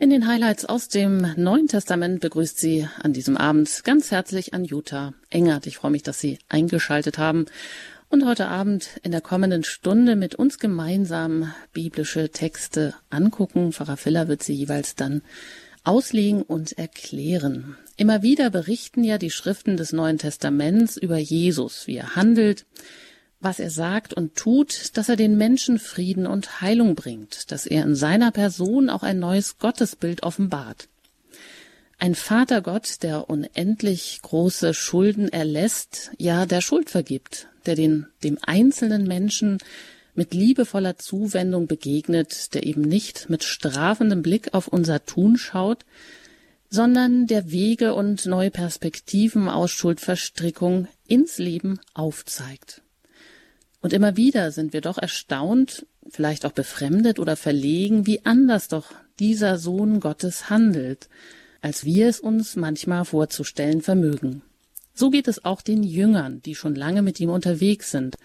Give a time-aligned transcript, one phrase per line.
[0.00, 4.64] In den Highlights aus dem Neuen Testament begrüßt sie an diesem Abend ganz herzlich an
[4.64, 5.66] Jutta Engert.
[5.66, 7.46] Ich freue mich, dass Sie eingeschaltet haben
[8.08, 13.72] und heute Abend in der kommenden Stunde mit uns gemeinsam biblische Texte angucken.
[13.72, 15.22] Pfarrer Filler wird sie jeweils dann
[15.82, 17.76] auslegen und erklären.
[17.96, 22.66] Immer wieder berichten ja die Schriften des Neuen Testaments über Jesus, wie er handelt,
[23.40, 27.84] was er sagt und tut, dass er den Menschen Frieden und Heilung bringt, dass er
[27.84, 30.88] in seiner Person auch ein neues Gottesbild offenbart.
[32.00, 39.06] Ein Vatergott, der unendlich große Schulden erlässt, ja, der Schuld vergibt, der den, dem einzelnen
[39.06, 39.58] Menschen
[40.14, 45.84] mit liebevoller Zuwendung begegnet, der eben nicht mit strafendem Blick auf unser Tun schaut,
[46.70, 52.82] sondern der Wege und neue Perspektiven aus Schuldverstrickung ins Leben aufzeigt.
[53.80, 58.92] Und immer wieder sind wir doch erstaunt, vielleicht auch befremdet oder verlegen, wie anders doch
[59.18, 61.08] dieser Sohn Gottes handelt,
[61.60, 64.42] als wir es uns manchmal vorzustellen vermögen.
[64.94, 68.16] So geht es auch den Jüngern, die schon lange mit ihm unterwegs sind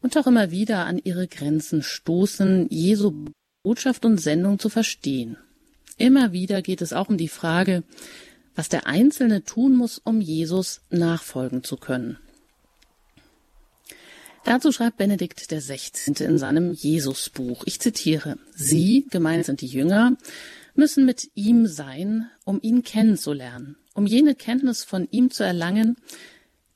[0.00, 3.26] und auch immer wieder an ihre Grenzen stoßen, Jesu
[3.62, 5.36] Botschaft und Sendung zu verstehen.
[5.98, 7.82] Immer wieder geht es auch um die Frage,
[8.54, 12.18] was der Einzelne tun muss, um Jesus nachfolgen zu können.
[14.46, 16.14] Dazu schreibt Benedikt 16.
[16.24, 17.64] in seinem Jesusbuch.
[17.66, 18.38] Ich zitiere.
[18.54, 20.16] Sie, gemeint sind die Jünger,
[20.76, 25.96] müssen mit ihm sein, um ihn kennenzulernen, um jene Kenntnis von ihm zu erlangen,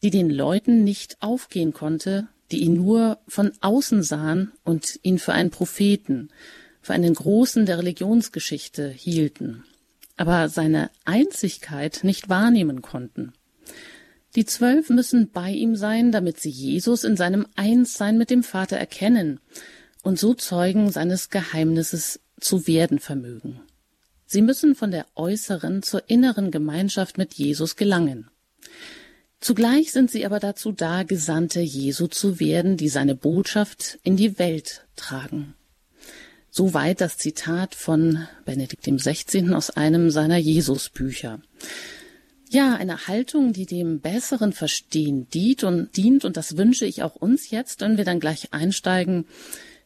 [0.03, 5.33] die den Leuten nicht aufgehen konnte, die ihn nur von außen sahen und ihn für
[5.33, 6.31] einen Propheten,
[6.83, 9.63] für einen Großen der Religionsgeschichte hielten,
[10.17, 13.33] aber seine Einzigkeit nicht wahrnehmen konnten.
[14.37, 18.77] Die Zwölf müssen bei ihm sein, damit sie Jesus in seinem Einssein mit dem Vater
[18.77, 19.41] erkennen
[20.03, 23.61] und so Zeugen seines Geheimnisses zu werden vermögen.
[24.27, 28.31] Sie müssen von der äußeren zur inneren Gemeinschaft mit Jesus gelangen.
[29.41, 34.39] Zugleich sind sie aber dazu da, Gesandte Jesu zu werden, die seine Botschaft in die
[34.39, 35.55] Welt tragen.
[36.51, 39.53] Soweit das Zitat von Benedikt XVI.
[39.55, 41.41] aus einem seiner Jesusbücher.
[42.53, 47.15] Ja, eine Haltung, die dem besseren Verstehen dient und dient, und das wünsche ich auch
[47.15, 49.27] uns jetzt, wenn wir dann gleich einsteigen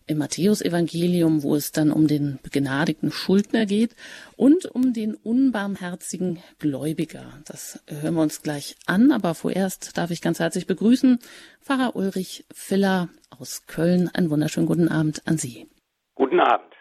[0.06, 3.94] im Matthäusevangelium, wo es dann um den begnadigten Schuldner geht
[4.36, 7.38] und um den unbarmherzigen Gläubiger.
[7.44, 11.18] Das hören wir uns gleich an, aber vorerst darf ich ganz herzlich begrüßen
[11.60, 14.08] Pfarrer Ulrich Filler aus Köln.
[14.08, 15.68] Einen wunderschönen guten Abend an Sie.
[16.14, 16.72] Guten Abend.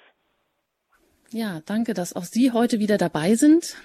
[1.31, 3.75] Ja, danke, dass auch Sie heute wieder dabei sind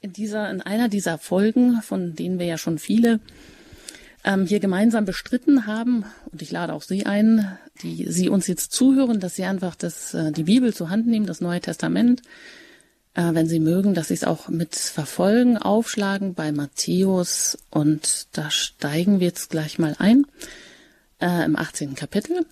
[0.00, 3.20] in dieser, in einer dieser Folgen, von denen wir ja schon viele
[4.24, 6.04] ähm, hier gemeinsam bestritten haben.
[6.30, 10.14] Und ich lade auch Sie ein, die Sie uns jetzt zuhören, dass Sie einfach das,
[10.14, 12.22] äh, die Bibel zur Hand nehmen, das Neue Testament.
[13.14, 17.58] Äh, wenn Sie mögen, dass Sie es auch mit verfolgen, aufschlagen bei Matthäus.
[17.70, 20.26] Und da steigen wir jetzt gleich mal ein,
[21.20, 21.94] äh, im 18.
[21.94, 22.46] Kapitel.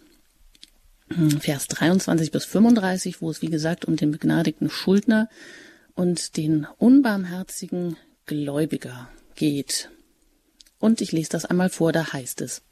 [1.11, 5.29] Hm, Vers 23 bis 35, wo es wie gesagt um den begnadigten Schuldner
[5.99, 9.91] und den unbarmherzigen Gläubiger geht.
[10.79, 12.63] Und ich lese das einmal vor, da heißt es.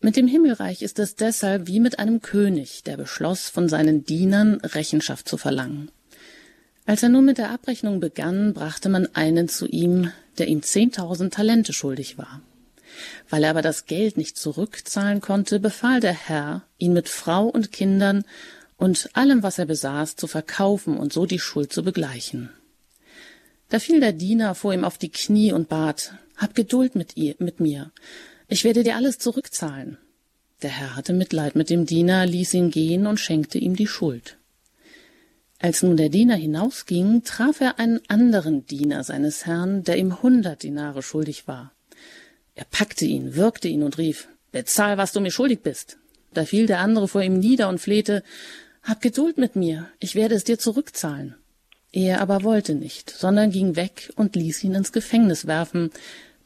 [0.00, 4.60] Mit dem Himmelreich ist es deshalb wie mit einem König, der beschloss, von seinen Dienern
[4.60, 5.90] Rechenschaft zu verlangen.
[6.86, 11.34] Als er nun mit der Abrechnung begann, brachte man einen zu ihm, der ihm zehntausend
[11.34, 12.42] Talente schuldig war.
[13.28, 17.72] Weil er aber das Geld nicht zurückzahlen konnte, befahl der Herr, ihn mit Frau und
[17.72, 18.24] Kindern
[18.76, 22.50] und allem, was er besaß, zu verkaufen und so die Schuld zu begleichen.
[23.68, 27.34] Da fiel der Diener vor ihm auf die Knie und bat, Hab Geduld mit, ihr,
[27.38, 27.92] mit mir,
[28.48, 29.98] ich werde dir alles zurückzahlen.
[30.62, 34.38] Der Herr hatte Mitleid mit dem Diener, ließ ihn gehen und schenkte ihm die Schuld.
[35.58, 40.62] Als nun der Diener hinausging, traf er einen anderen Diener seines Herrn, der ihm hundert
[40.62, 41.72] Dinare schuldig war.
[42.54, 45.98] Er packte ihn, würgte ihn und rief, Bezahl, was du mir schuldig bist.
[46.32, 48.22] Da fiel der andere vor ihm nieder und flehte,
[48.84, 51.34] hab Geduld mit mir, ich werde es dir zurückzahlen.
[51.90, 55.90] Er aber wollte nicht, sondern ging weg und ließ ihn ins Gefängnis werfen,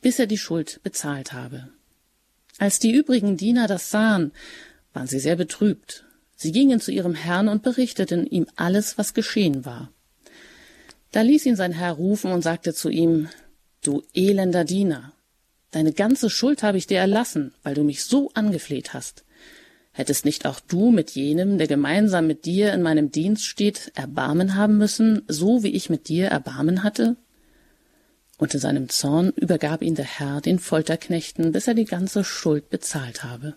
[0.00, 1.68] bis er die Schuld bezahlt habe.
[2.58, 4.32] Als die übrigen Diener das sahen,
[4.92, 6.04] waren sie sehr betrübt.
[6.36, 9.90] Sie gingen zu ihrem Herrn und berichteten ihm alles, was geschehen war.
[11.12, 13.28] Da ließ ihn sein Herr rufen und sagte zu ihm,
[13.82, 15.12] Du elender Diener,
[15.70, 19.24] deine ganze Schuld habe ich dir erlassen, weil du mich so angefleht hast.
[19.98, 24.54] Hättest nicht auch du mit jenem, der gemeinsam mit dir in meinem Dienst steht, Erbarmen
[24.54, 27.16] haben müssen, so wie ich mit dir Erbarmen hatte?
[28.36, 32.70] Und in seinem Zorn übergab ihn der Herr den Folterknechten, bis er die ganze Schuld
[32.70, 33.56] bezahlt habe.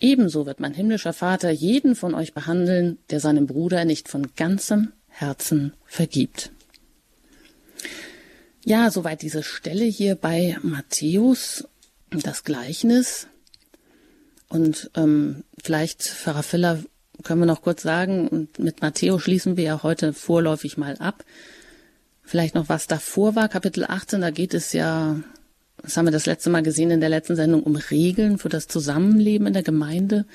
[0.00, 4.92] Ebenso wird mein himmlischer Vater jeden von euch behandeln, der seinem Bruder nicht von ganzem
[5.06, 6.50] Herzen vergibt.
[8.64, 11.68] Ja, soweit diese Stelle hier bei Matthäus,
[12.10, 13.28] das Gleichnis.
[14.52, 16.78] Und ähm, vielleicht, Pfarrer Filler,
[17.22, 21.24] können wir noch kurz sagen, mit Matthäus schließen wir ja heute vorläufig mal ab.
[22.22, 25.16] Vielleicht noch was davor war, Kapitel 18, da geht es ja,
[25.82, 28.68] das haben wir das letzte Mal gesehen in der letzten Sendung, um Regeln für das
[28.68, 30.26] Zusammenleben in der Gemeinde.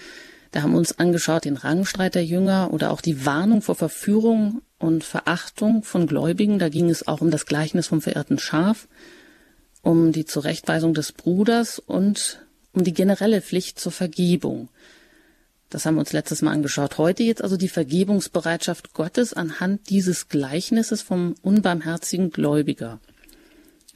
[0.50, 4.64] Da haben wir uns angeschaut den Rangstreit der Jünger oder auch die Warnung vor Verführung
[4.80, 6.58] und Verachtung von Gläubigen.
[6.58, 8.88] Da ging es auch um das Gleichnis vom verirrten Schaf,
[9.84, 12.47] um die Zurechtweisung des Bruders und
[12.78, 14.70] um die generelle Pflicht zur Vergebung.
[15.70, 16.98] Das haben wir uns letztes Mal angeschaut.
[16.98, 23.02] Heute jetzt also die Vergebungsbereitschaft Gottes anhand dieses Gleichnisses vom unbarmherzigen Gläubiger.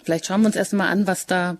[0.03, 1.57] Vielleicht schauen wir uns erst mal an, was da,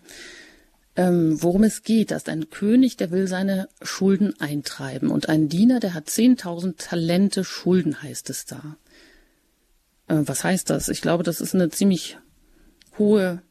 [0.96, 2.10] ähm, worum es geht.
[2.10, 6.76] Da ist ein König, der will seine Schulden eintreiben und ein Diener, der hat 10.000
[6.78, 8.78] Talente Schulden, heißt es da.
[10.08, 10.90] Äh, was heißt das?
[10.90, 12.18] Ich glaube, das ist eine ziemlich
[12.98, 13.44] hohe,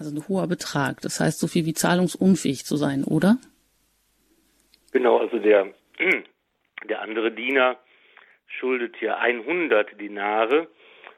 [0.00, 1.00] also ein hoher Betrag.
[1.02, 3.36] Das heißt so viel wie zahlungsunfähig zu sein, oder?
[4.92, 5.68] Genau, also der
[6.88, 7.76] Der andere Diener
[8.46, 10.68] schuldet hier 100 Dinare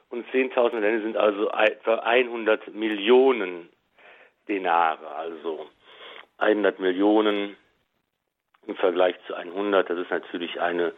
[0.09, 3.69] und 10.000 Länder sind also etwa 100 Millionen
[4.47, 5.67] Denare, also
[6.37, 7.55] 100 Millionen
[8.67, 9.89] im Vergleich zu 100.
[9.89, 10.93] Das ist natürlich eine,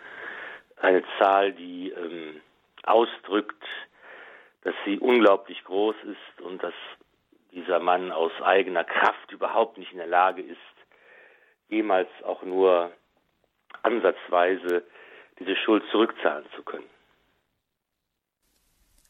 [0.78, 2.42] eine Zahl, die ähm,
[2.84, 3.64] ausdrückt,
[4.64, 6.74] dass sie unglaublich groß ist und dass
[7.56, 10.58] dieser Mann aus eigener Kraft überhaupt nicht in der Lage ist,
[11.70, 12.92] jemals auch nur
[13.82, 14.84] ansatzweise
[15.40, 16.86] diese Schuld zurückzahlen zu können.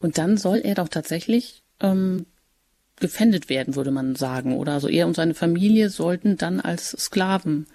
[0.00, 2.26] Und dann soll er doch tatsächlich ähm,
[3.00, 4.56] gefändet werden, würde man sagen.
[4.56, 7.66] Oder also er und seine Familie sollten dann als Sklaven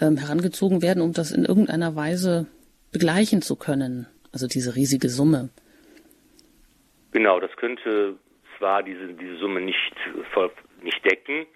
[0.00, 2.46] ähm, herangezogen werden, um das in irgendeiner Weise
[2.90, 4.06] begleichen zu können.
[4.32, 5.50] Also diese riesige Summe.
[7.12, 8.16] Genau, das könnte
[8.62, 9.92] zwar diese, diese Summe nicht,
[10.82, 11.46] nicht decken,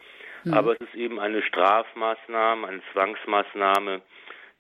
[0.43, 0.55] hm.
[0.55, 4.03] aber es ist eben eine Strafmaßnahme, eine Zwangsmaßnahme,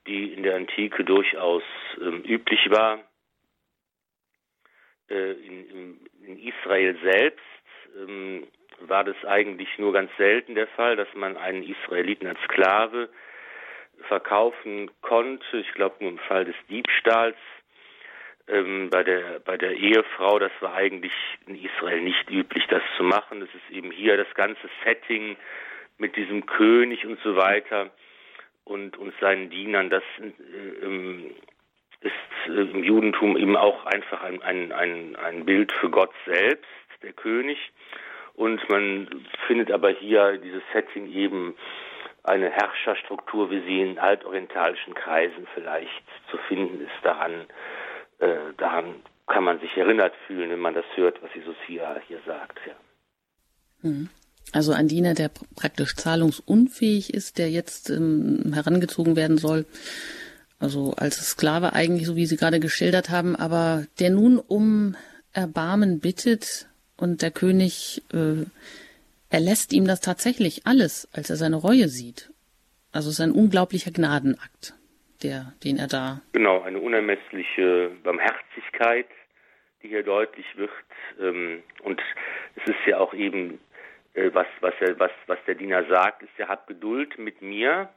[0.06, 1.64] die in der Antike durchaus
[2.00, 3.00] ähm, üblich war.
[5.10, 7.42] Äh, in, in, in, Israel selbst
[7.96, 8.46] ähm,
[8.82, 13.08] war das eigentlich nur ganz selten der Fall, dass man einen Israeliten als Sklave
[14.06, 15.56] verkaufen konnte.
[15.56, 17.36] Ich glaube nur im Fall des Diebstahls.
[18.48, 21.12] Ähm, bei der bei der Ehefrau, das war eigentlich
[21.46, 23.40] in Israel nicht üblich, das zu machen.
[23.40, 25.36] Das ist eben hier das ganze Setting
[25.98, 27.90] mit diesem König und so weiter
[28.66, 31.30] und, und seinen Dienern, das äh, ähm,
[32.00, 32.12] ist
[32.48, 36.66] äh, im Judentum eben auch einfach ein, ein, ein, ein Bild für Gott selbst,
[37.02, 37.58] der König.
[38.34, 39.08] Und man
[39.46, 41.54] findet aber hier dieses Setting eben
[42.24, 47.04] eine Herrscherstruktur, wie sie in altorientalischen Kreisen vielleicht zu finden ist.
[47.04, 47.46] Daran,
[48.18, 48.96] äh, daran
[49.26, 52.58] kann man sich erinnert fühlen, wenn man das hört, was Jesus hier, hier sagt.
[52.66, 52.74] Ja.
[53.82, 54.08] Mhm.
[54.52, 59.66] Also ein Diener, der praktisch zahlungsunfähig ist, der jetzt ähm, herangezogen werden soll,
[60.58, 64.96] also als Sklave eigentlich, so wie Sie gerade geschildert haben, aber der nun um
[65.32, 66.66] Erbarmen bittet
[66.96, 68.46] und der König äh,
[69.28, 72.30] erlässt ihm das tatsächlich alles, als er seine Reue sieht.
[72.92, 74.74] Also es ist ein unglaublicher Gnadenakt,
[75.22, 76.20] der, den er da.
[76.32, 79.06] Genau, eine unermessliche Barmherzigkeit,
[79.82, 80.70] die hier deutlich wird.
[81.20, 82.00] Ähm, und
[82.56, 83.58] es ist ja auch eben
[84.14, 87.88] äh, was, was, er, was, was der Diener sagt, ist, er hat Geduld mit mir,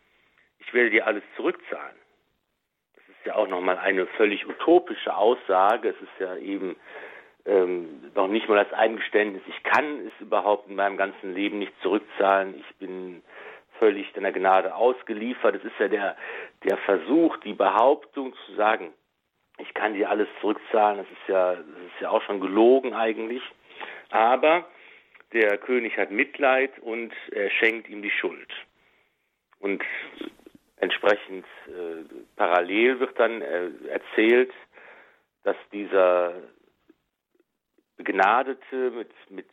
[0.59, 1.95] ich werde dir alles zurückzahlen.
[2.95, 5.89] Das ist ja auch nochmal eine völlig utopische Aussage.
[5.89, 6.75] Es ist ja eben
[7.45, 11.73] ähm, noch nicht mal das Eingeständnis, ich kann es überhaupt in meinem ganzen Leben nicht
[11.81, 12.55] zurückzahlen.
[12.59, 13.23] Ich bin
[13.79, 15.55] völlig deiner Gnade ausgeliefert.
[15.55, 16.17] Es ist ja der,
[16.63, 18.93] der Versuch, die Behauptung zu sagen,
[19.57, 20.99] ich kann dir alles zurückzahlen.
[20.99, 23.41] Das ist ja, das ist ja auch schon gelogen eigentlich.
[24.09, 24.65] Aber
[25.33, 28.51] der König hat Mitleid und er schenkt ihm die Schuld.
[29.59, 29.83] Und
[30.77, 32.03] entsprechend äh,
[32.35, 34.51] parallel wird dann äh, erzählt,
[35.43, 36.33] dass dieser
[37.99, 39.49] begnadete, mit, mit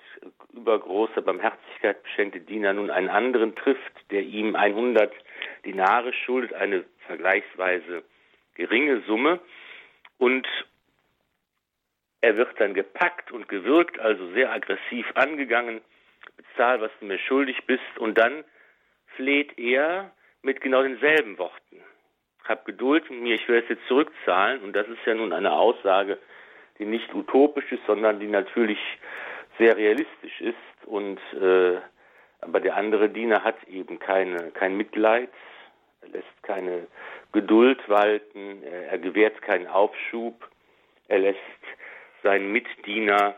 [0.53, 5.13] übergroßer Barmherzigkeit beschenkte Diener nun einen anderen trifft, der ihm 100
[5.65, 8.05] Dinare schuldet, eine vergleichsweise
[8.55, 9.41] geringe Summe.
[10.19, 10.47] Und
[12.21, 15.81] er wird dann gepackt und gewürgt, also sehr aggressiv angegangen,
[16.37, 18.45] bezahl, was du mir schuldig bist, und dann
[19.17, 20.13] fleht er
[20.43, 21.81] mit genau denselben Worten.
[22.45, 25.53] Hab Geduld mit mir, ich will es jetzt zurückzahlen, und das ist ja nun eine
[25.53, 26.19] Aussage,
[26.79, 28.79] die nicht utopisch ist, sondern die natürlich
[29.59, 30.87] sehr realistisch ist.
[30.87, 31.79] Und äh,
[32.41, 35.31] aber der andere Diener hat eben keine, kein Mitleid,
[36.03, 36.87] er lässt keine
[37.33, 40.49] Geduld walten, er, er gewährt keinen Aufschub,
[41.09, 41.39] er lässt
[42.23, 43.35] seinen Mitdiener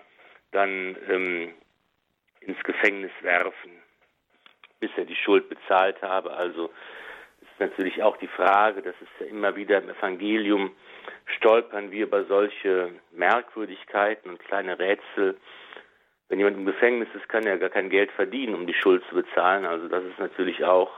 [0.50, 1.54] dann ähm,
[2.40, 3.70] ins Gefängnis werfen,
[4.80, 6.32] bis er die Schuld bezahlt habe.
[6.32, 6.70] Also
[7.58, 10.70] ist natürlich auch die Frage, das ist ja immer wieder im Evangelium,
[11.36, 15.36] stolpern wir über solche Merkwürdigkeiten und kleine Rätsel.
[16.28, 19.14] Wenn jemand im Gefängnis ist, kann er gar kein Geld verdienen, um die Schuld zu
[19.14, 19.64] bezahlen.
[19.64, 20.90] Also das ist natürlich auch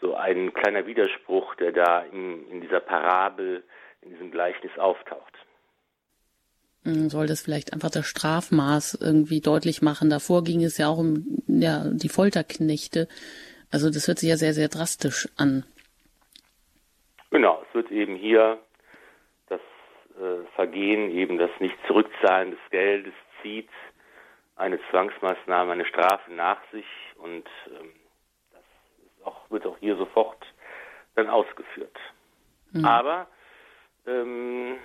[0.00, 3.62] so ein kleiner Widerspruch, der da in, in dieser Parabel,
[4.02, 5.34] in diesem Gleichnis auftaucht.
[6.82, 10.08] Soll das vielleicht einfach das Strafmaß irgendwie deutlich machen?
[10.08, 13.06] Davor ging es ja auch um ja, die Folterknechte.
[13.70, 15.64] Also das hört sich ja sehr, sehr drastisch an.
[17.30, 18.58] Genau, es wird eben hier
[19.48, 19.60] das
[20.18, 23.68] äh, Vergehen, eben das Nicht-Zurückzahlen des Geldes zieht
[24.56, 26.86] eine Zwangsmaßnahme, eine Strafe nach sich
[27.16, 27.92] und ähm,
[28.52, 28.62] das
[29.24, 30.44] auch, wird auch hier sofort
[31.14, 31.96] dann ausgeführt.
[32.72, 32.84] Mhm.
[32.84, 33.26] Aber
[34.06, 34.76] ähm,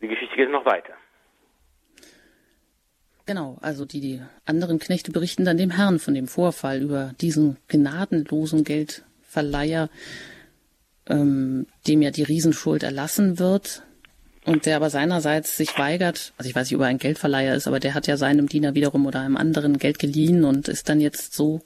[0.00, 0.94] die Geschichte geht noch weiter.
[3.28, 7.58] Genau, also die, die anderen Knechte berichten dann dem Herrn von dem Vorfall über diesen
[7.68, 9.90] gnadenlosen Geldverleiher,
[11.10, 13.82] ähm, dem ja die Riesenschuld erlassen wird.
[14.46, 17.66] Und der aber seinerseits sich weigert, also ich weiß nicht, ob er ein Geldverleiher ist,
[17.66, 20.98] aber der hat ja seinem Diener wiederum oder einem anderen Geld geliehen und ist dann
[20.98, 21.60] jetzt so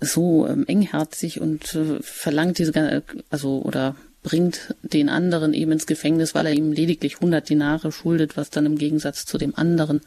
[0.00, 6.34] so ähm, engherzig und äh, verlangt diese, also oder bringt den anderen eben ins Gefängnis,
[6.34, 10.00] weil er ihm lediglich 100 Dinare schuldet, was dann im Gegensatz zu dem anderen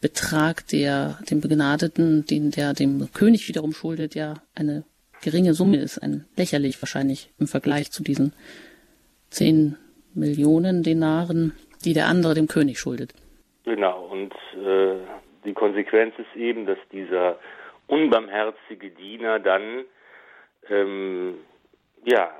[0.00, 4.84] Betrag, der dem Begnadeten, den der dem König wiederum schuldet, ja eine
[5.22, 8.32] geringe Summe ist, ein lächerlich wahrscheinlich im Vergleich zu diesen
[9.30, 9.76] 10
[10.14, 11.52] Millionen Denaren,
[11.84, 13.12] die der andere dem König schuldet.
[13.64, 14.96] Genau, und äh,
[15.44, 17.38] die Konsequenz ist eben, dass dieser
[17.86, 19.84] unbarmherzige Diener dann
[20.68, 21.34] ähm,
[22.04, 22.30] ja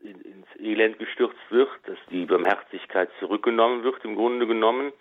[0.00, 4.92] ins Elend gestürzt wird, dass die Barmherzigkeit zurückgenommen wird, im Grunde genommen,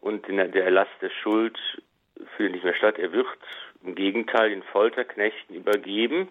[0.00, 1.58] und der Erlass der Schuld
[2.36, 2.98] findet nicht mehr statt.
[2.98, 3.26] Er wird
[3.82, 6.28] im Gegenteil den Folterknechten übergeben,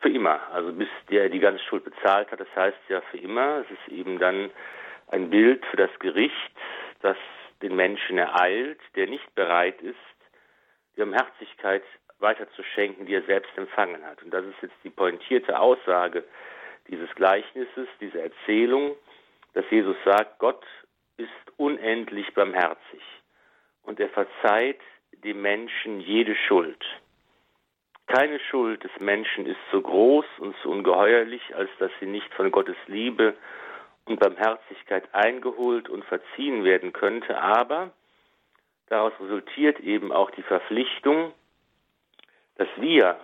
[0.00, 2.40] für immer, also bis der die ganze Schuld bezahlt hat.
[2.40, 3.58] Das heißt ja für immer.
[3.58, 4.50] Es ist eben dann
[5.08, 6.34] ein Bild für das Gericht,
[7.00, 7.16] das
[7.62, 9.96] den Menschen ereilt, der nicht bereit ist,
[10.96, 11.84] die Barmherzigkeit
[12.18, 14.20] weiterzuschenken, die er selbst empfangen hat.
[14.22, 16.24] Und das ist jetzt die pointierte Aussage
[16.88, 18.96] dieses Gleichnisses, dieser Erzählung,
[19.54, 20.64] dass Jesus sagt, Gott
[21.16, 23.02] ist unendlich barmherzig
[23.82, 24.80] und er verzeiht
[25.24, 26.84] dem Menschen jede Schuld.
[28.06, 32.50] Keine Schuld des Menschen ist so groß und so ungeheuerlich, als dass sie nicht von
[32.50, 33.34] Gottes Liebe
[34.04, 37.92] und Barmherzigkeit eingeholt und verziehen werden könnte, aber
[38.88, 41.32] daraus resultiert eben auch die Verpflichtung,
[42.56, 43.18] dass wir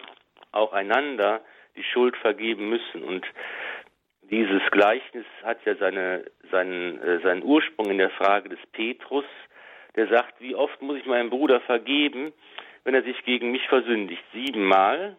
[0.53, 1.41] auch einander
[1.79, 3.03] die Schuld vergeben müssen.
[3.03, 3.25] Und
[4.31, 9.25] dieses Gleichnis hat ja seine, seinen, äh, seinen Ursprung in der Frage des Petrus,
[9.97, 12.33] der sagt, wie oft muss ich meinem Bruder vergeben,
[12.85, 14.23] wenn er sich gegen mich versündigt?
[14.33, 15.17] Siebenmal.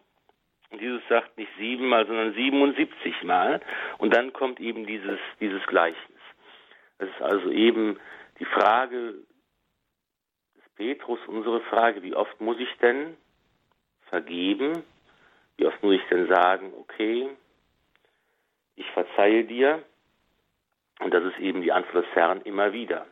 [0.70, 3.60] Und Jesus sagt nicht siebenmal, sondern 77 Mal.
[3.98, 6.20] Und dann kommt eben dieses, dieses Gleichnis.
[6.98, 7.98] Das ist also eben
[8.38, 9.14] die Frage
[10.56, 13.16] des Petrus, unsere Frage, wie oft muss ich denn
[14.08, 14.84] vergeben?
[15.60, 17.28] Wie oft muss ich denn sagen, okay,
[18.76, 19.82] ich verzeihe dir?
[21.00, 23.04] Und das ist eben die Antwort des Herrn immer wieder.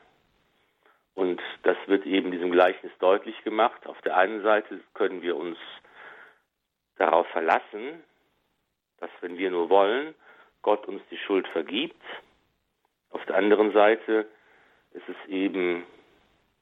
[1.15, 3.87] Und das wird eben diesem Gleichnis deutlich gemacht.
[3.87, 5.59] Auf der einen Seite können wir uns
[6.97, 8.03] darauf verlassen,
[8.99, 10.15] dass wenn wir nur wollen,
[10.63, 12.03] Gott uns die Schuld vergibt.
[13.11, 14.27] Auf der anderen Seite
[14.93, 15.85] ist es eben,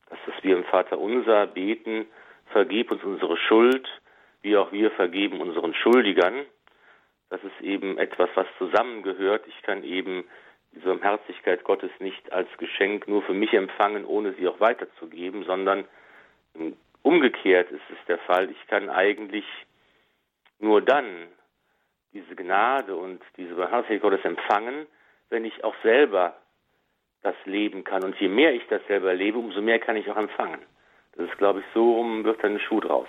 [0.09, 2.09] dass wir im Vater unser beten,
[2.47, 3.89] vergib uns unsere Schuld,
[4.43, 6.45] wie auch wir vergeben unseren Schuldigern.
[7.31, 9.45] Das ist eben etwas, was zusammengehört.
[9.49, 10.25] Ich kann eben
[10.73, 15.85] diese Barmherzigkeit Gottes nicht als Geschenk nur für mich empfangen, ohne sie auch weiterzugeben, sondern
[17.03, 18.51] umgekehrt ist es der Fall.
[18.51, 19.45] Ich kann eigentlich
[20.59, 21.29] nur dann
[22.13, 24.87] diese Gnade und diese Barmherzigkeit Gottes empfangen,
[25.31, 26.37] wenn ich auch selber
[27.23, 28.05] das leben kann.
[28.05, 30.61] Und je mehr ich das selber lebe, umso mehr kann ich auch empfangen.
[31.17, 33.09] Das ist, glaube ich, so rum wird dann ein Schuh draus.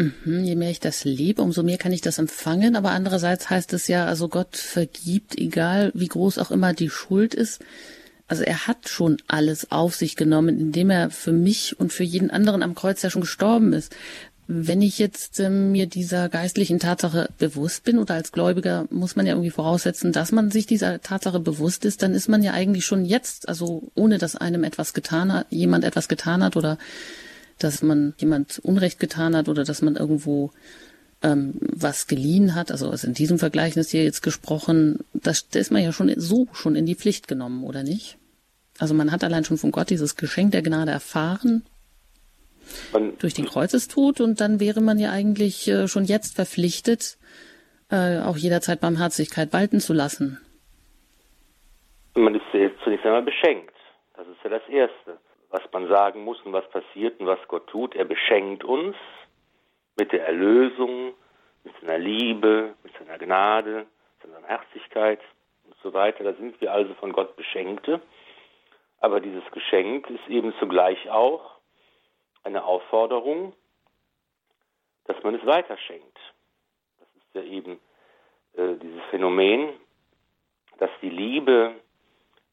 [0.00, 2.74] Mhm, je mehr ich das lebe, umso mehr kann ich das empfangen.
[2.74, 7.34] Aber andererseits heißt es ja, also Gott vergibt, egal wie groß auch immer die Schuld
[7.34, 7.60] ist.
[8.26, 12.30] Also er hat schon alles auf sich genommen, indem er für mich und für jeden
[12.30, 13.94] anderen am Kreuz ja schon gestorben ist.
[14.46, 19.26] Wenn ich jetzt äh, mir dieser geistlichen Tatsache bewusst bin oder als Gläubiger muss man
[19.26, 22.84] ja irgendwie voraussetzen, dass man sich dieser Tatsache bewusst ist, dann ist man ja eigentlich
[22.84, 26.78] schon jetzt, also ohne dass einem etwas getan hat, jemand etwas getan hat oder
[27.62, 30.50] dass man jemand Unrecht getan hat oder dass man irgendwo
[31.22, 35.82] ähm, was geliehen hat, also in diesem Vergleichnis hier jetzt gesprochen, das, da ist man
[35.82, 38.16] ja schon so schon in die Pflicht genommen, oder nicht?
[38.78, 41.64] Also man hat allein schon von Gott dieses Geschenk der Gnade erfahren
[42.92, 47.18] man, durch den Kreuzestod und dann wäre man ja eigentlich äh, schon jetzt verpflichtet,
[47.90, 50.38] äh, auch jederzeit Barmherzigkeit walten zu lassen.
[52.14, 52.42] Man ist
[52.84, 53.74] zunächst einmal beschenkt.
[54.16, 55.18] Das ist ja das Erste.
[55.50, 57.94] Was man sagen muss und was passiert und was Gott tut.
[57.94, 58.96] Er beschenkt uns
[59.96, 61.14] mit der Erlösung,
[61.64, 63.86] mit seiner Liebe, mit seiner Gnade,
[64.22, 65.20] mit seiner Herzlichkeit
[65.64, 66.24] und so weiter.
[66.24, 68.00] Da sind wir also von Gott Beschenkte.
[69.00, 71.58] Aber dieses Geschenk ist eben zugleich auch
[72.44, 73.54] eine Aufforderung,
[75.04, 76.18] dass man es weiterschenkt.
[76.98, 77.80] Das ist ja eben
[78.54, 79.70] äh, dieses Phänomen,
[80.78, 81.74] dass die Liebe,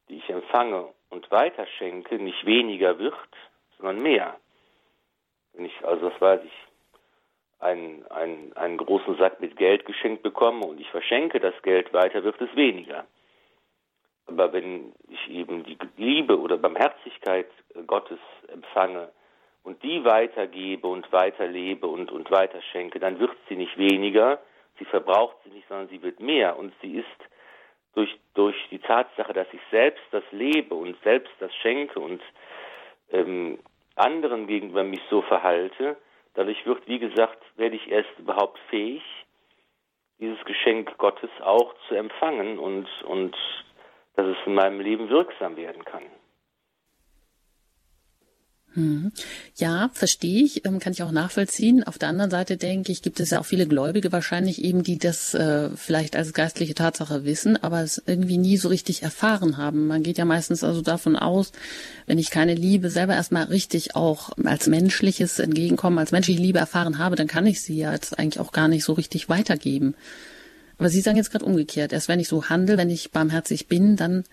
[0.10, 3.14] die ich empfange und weiterschenke, nicht weniger wird,
[3.78, 4.38] sondern mehr.
[5.54, 6.68] Wenn ich also, was weiß ich,
[7.60, 12.24] einen, einen, einen großen Sack mit Geld geschenkt bekomme und ich verschenke das Geld weiter,
[12.24, 13.06] wird es weniger.
[14.28, 17.48] Aber wenn ich eben die Liebe oder Barmherzigkeit
[17.88, 19.10] Gottes empfange
[19.64, 24.40] und die weitergebe und weiterlebe und, und weiterschenke, dann wird sie nicht weniger,
[24.78, 26.58] sie verbraucht sie nicht, sondern sie wird mehr.
[26.58, 27.08] Und sie ist
[27.98, 32.22] durch, durch die Tatsache, dass ich selbst das lebe und selbst das schenke und
[33.12, 33.58] ähm,
[33.96, 35.98] anderen gegenüber mich so verhalte,
[36.36, 39.02] dadurch wird, wie gesagt, werde ich erst überhaupt fähig,
[40.20, 43.36] dieses Geschenk Gottes auch zu empfangen und, und
[44.16, 46.04] dass es in meinem Leben wirksam werden kann.
[48.78, 49.12] Mhm.
[49.56, 51.84] Ja, verstehe ich, ähm, kann ich auch nachvollziehen.
[51.84, 55.00] Auf der anderen Seite denke ich, gibt es ja auch viele Gläubige wahrscheinlich eben, die
[55.00, 59.88] das äh, vielleicht als geistliche Tatsache wissen, aber es irgendwie nie so richtig erfahren haben.
[59.88, 61.54] Man geht ja meistens also davon aus,
[62.06, 67.00] wenn ich keine Liebe selber erstmal richtig auch als menschliches Entgegenkommen, als menschliche Liebe erfahren
[67.00, 69.96] habe, dann kann ich sie ja jetzt eigentlich auch gar nicht so richtig weitergeben.
[70.78, 71.94] Aber Sie sagen jetzt gerade umgekehrt.
[71.94, 74.24] Erst wenn ich so handle, wenn ich barmherzig bin, dann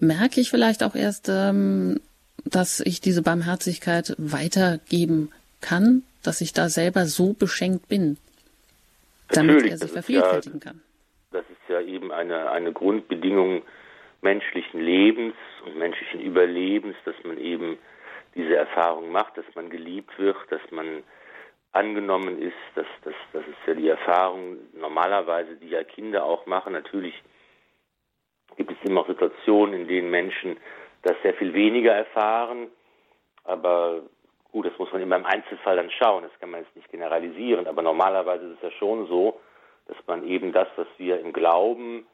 [0.00, 2.00] merke ich vielleicht auch erst, ähm,
[2.44, 8.18] dass ich diese Barmherzigkeit weitergeben kann, dass ich da selber so beschenkt bin,
[9.28, 10.82] damit Natürlich, er sich vervielfältigen ja, kann.
[11.32, 13.62] Das ist ja eben eine, eine Grundbedingung
[14.22, 17.78] menschlichen Lebens und menschlichen Überlebens, dass man eben
[18.34, 21.02] diese Erfahrung macht, dass man geliebt wird, dass man
[21.72, 22.56] angenommen ist.
[22.74, 26.72] Das, das, das ist ja die Erfahrung normalerweise, die ja Kinder auch machen.
[26.72, 27.14] Natürlich
[28.56, 30.56] gibt es immer auch Situationen, in denen Menschen
[31.06, 32.68] das sehr viel weniger erfahren.
[33.44, 34.00] Aber
[34.52, 36.24] gut, das muss man immer im Einzelfall dann schauen.
[36.24, 37.66] Das kann man jetzt nicht generalisieren.
[37.66, 39.40] Aber normalerweise ist es ja schon so,
[39.86, 42.06] dass man eben das, was wir im Glauben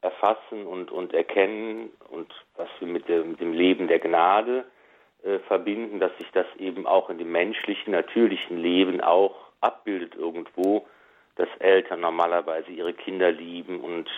[0.00, 4.64] erfassen und, und erkennen und was wir mit, der, mit dem Leben der Gnade
[5.24, 10.86] äh, verbinden, dass sich das eben auch in dem menschlichen, natürlichen Leben auch abbildet irgendwo,
[11.34, 14.08] dass Eltern normalerweise ihre Kinder lieben und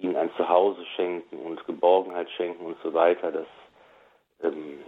[0.00, 3.30] ihnen ein Zuhause schenken und Geborgenheit schenken und so weiter.
[3.30, 3.46] Das,
[4.42, 4.80] ähm,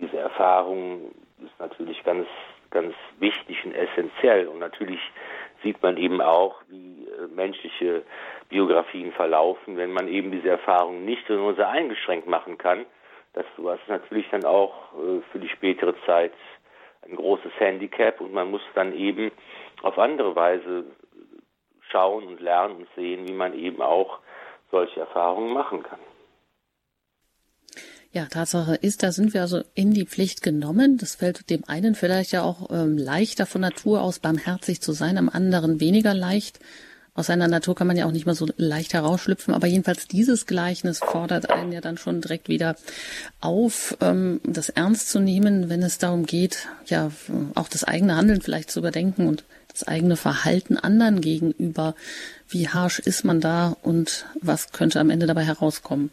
[0.00, 1.12] diese Erfahrung
[1.44, 2.26] ist natürlich ganz,
[2.70, 4.48] ganz wichtig und essentiell.
[4.48, 5.00] Und natürlich
[5.62, 8.02] sieht man eben auch, wie äh, menschliche
[8.48, 12.86] Biografien verlaufen, wenn man eben diese Erfahrung nicht nur sehr eingeschränkt machen kann.
[13.32, 16.32] Das was natürlich dann auch äh, für die spätere Zeit
[17.02, 19.30] ein großes Handicap und man muss dann eben
[19.82, 20.84] auf andere Weise
[21.90, 24.18] schauen und lernen und sehen, wie man eben auch
[24.70, 25.98] solche Erfahrungen machen kann.
[28.12, 30.98] Ja, Tatsache ist, da sind wir also in die Pflicht genommen.
[30.98, 35.16] Das fällt dem einen vielleicht ja auch ähm, leichter von Natur aus barmherzig zu sein,
[35.16, 36.58] am anderen weniger leicht.
[37.14, 40.46] Aus seiner Natur kann man ja auch nicht mal so leicht herausschlüpfen, aber jedenfalls dieses
[40.46, 42.76] Gleichnis fordert einen ja dann schon direkt wieder
[43.40, 47.12] auf, ähm, das ernst zu nehmen, wenn es darum geht, ja
[47.54, 49.44] auch das eigene Handeln vielleicht zu überdenken und
[49.80, 51.94] das eigene Verhalten anderen gegenüber.
[52.48, 56.10] Wie harsch ist man da und was könnte am Ende dabei herauskommen?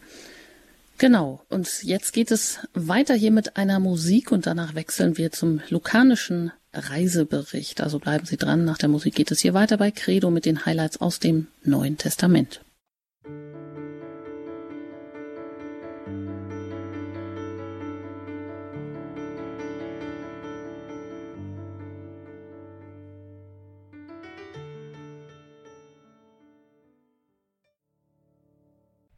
[0.98, 1.42] Genau.
[1.50, 6.52] Und jetzt geht es weiter hier mit einer Musik und danach wechseln wir zum lukanischen
[6.74, 7.82] Reisebericht.
[7.82, 8.66] Also bleiben Sie dran.
[8.66, 11.98] Nach der Musik geht es hier weiter bei Credo mit den Highlights aus dem Neuen
[11.98, 12.62] Testament.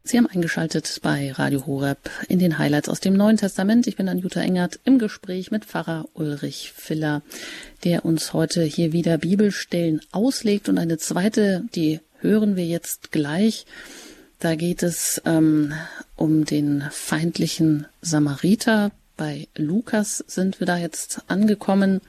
[0.09, 3.85] Sie haben eingeschaltet bei Radio Horeb in den Highlights aus dem Neuen Testament.
[3.85, 7.21] Ich bin Anjuta Engert im Gespräch mit Pfarrer Ulrich Filler,
[7.83, 13.67] der uns heute hier wieder Bibelstellen auslegt und eine zweite, die hören wir jetzt gleich.
[14.39, 15.73] Da geht es ähm,
[16.15, 18.89] um den feindlichen Samariter.
[19.15, 22.01] Bei Lukas sind wir da jetzt angekommen.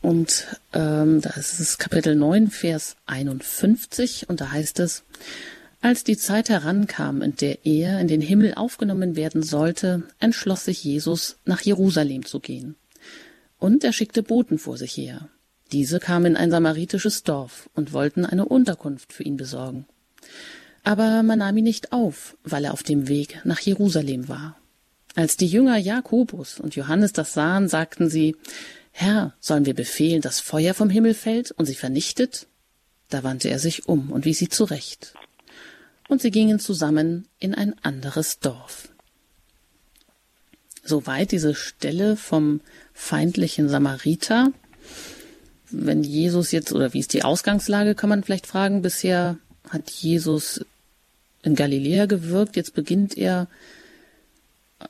[0.00, 5.04] Und ähm, da ist es Kapitel 9, Vers 51 und da heißt es,
[5.82, 10.82] als die Zeit herankam, in der er in den Himmel aufgenommen werden sollte, entschloss sich
[10.84, 12.76] Jesus, nach Jerusalem zu gehen.
[13.58, 15.28] Und er schickte Boten vor sich her.
[15.72, 19.86] Diese kamen in ein samaritisches Dorf und wollten eine Unterkunft für ihn besorgen.
[20.84, 24.56] Aber man nahm ihn nicht auf, weil er auf dem Weg nach Jerusalem war.
[25.14, 28.36] Als die Jünger Jakobus und Johannes das sahen, sagten sie,
[28.92, 32.46] Herr, sollen wir befehlen, dass Feuer vom Himmel fällt und sie vernichtet?
[33.08, 35.14] Da wandte er sich um und wies sie zurecht.
[36.08, 38.88] Und sie gingen zusammen in ein anderes Dorf.
[40.84, 42.60] Soweit diese Stelle vom
[42.92, 44.52] feindlichen Samariter.
[45.70, 49.38] Wenn Jesus jetzt, oder wie ist die Ausgangslage, kann man vielleicht fragen, bisher
[49.68, 50.64] hat Jesus
[51.42, 53.48] in Galiläa gewirkt, jetzt beginnt er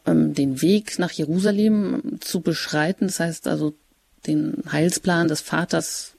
[0.07, 3.75] ähm, den Weg nach Jerusalem zu beschreiten, das heißt also
[4.27, 6.13] den Heilsplan des Vaters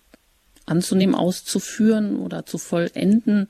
[0.65, 3.49] anzunehmen, auszuführen oder zu vollenden.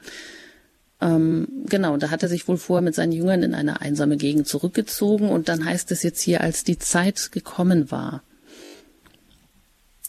[1.03, 4.47] Ähm, genau, da hat er sich wohl vorher mit seinen Jüngern in eine einsame Gegend
[4.47, 8.23] zurückgezogen und dann heißt es jetzt hier, als die Zeit gekommen war.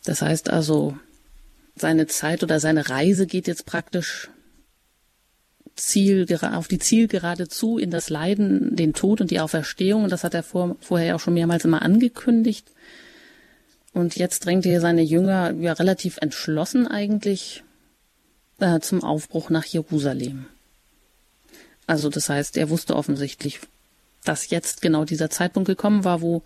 [0.05, 0.97] Das heißt also,
[1.75, 4.31] seine Zeit oder seine Reise geht jetzt praktisch
[5.75, 10.05] Ziel, auf die Zielgerade zu, in das Leiden, den Tod und die Auferstehung.
[10.05, 12.71] Und das hat er vor, vorher auch schon mehrmals immer angekündigt.
[13.93, 17.65] Und jetzt drängt er seine Jünger ja relativ entschlossen eigentlich
[18.61, 20.47] äh, zum Aufbruch nach Jerusalem.
[21.87, 23.61] Also das heißt, er wusste offensichtlich,
[24.25, 26.43] dass jetzt genau dieser Zeitpunkt gekommen war, wo,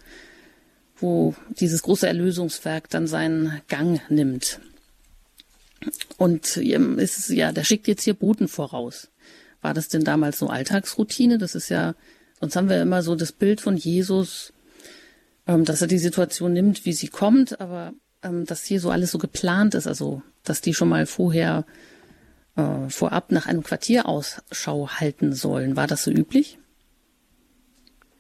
[0.99, 4.61] wo dieses große Erlösungswerk dann seinen Gang nimmt.
[6.17, 9.09] Und ähm, ist ja, der schickt jetzt hier Boten voraus.
[9.61, 11.39] War das denn damals so Alltagsroutine?
[11.39, 11.95] Das ist ja,
[12.41, 14.53] sonst haben wir immer so das Bild von Jesus,
[15.47, 19.13] ähm, dass er die Situation nimmt, wie sie kommt, aber ähm, dass hier so alles
[19.13, 21.65] so geplant ist, also dass die schon mal vorher
[22.59, 25.77] äh, vorab nach einem Quartier Ausschau halten sollen.
[25.77, 26.59] War das so üblich?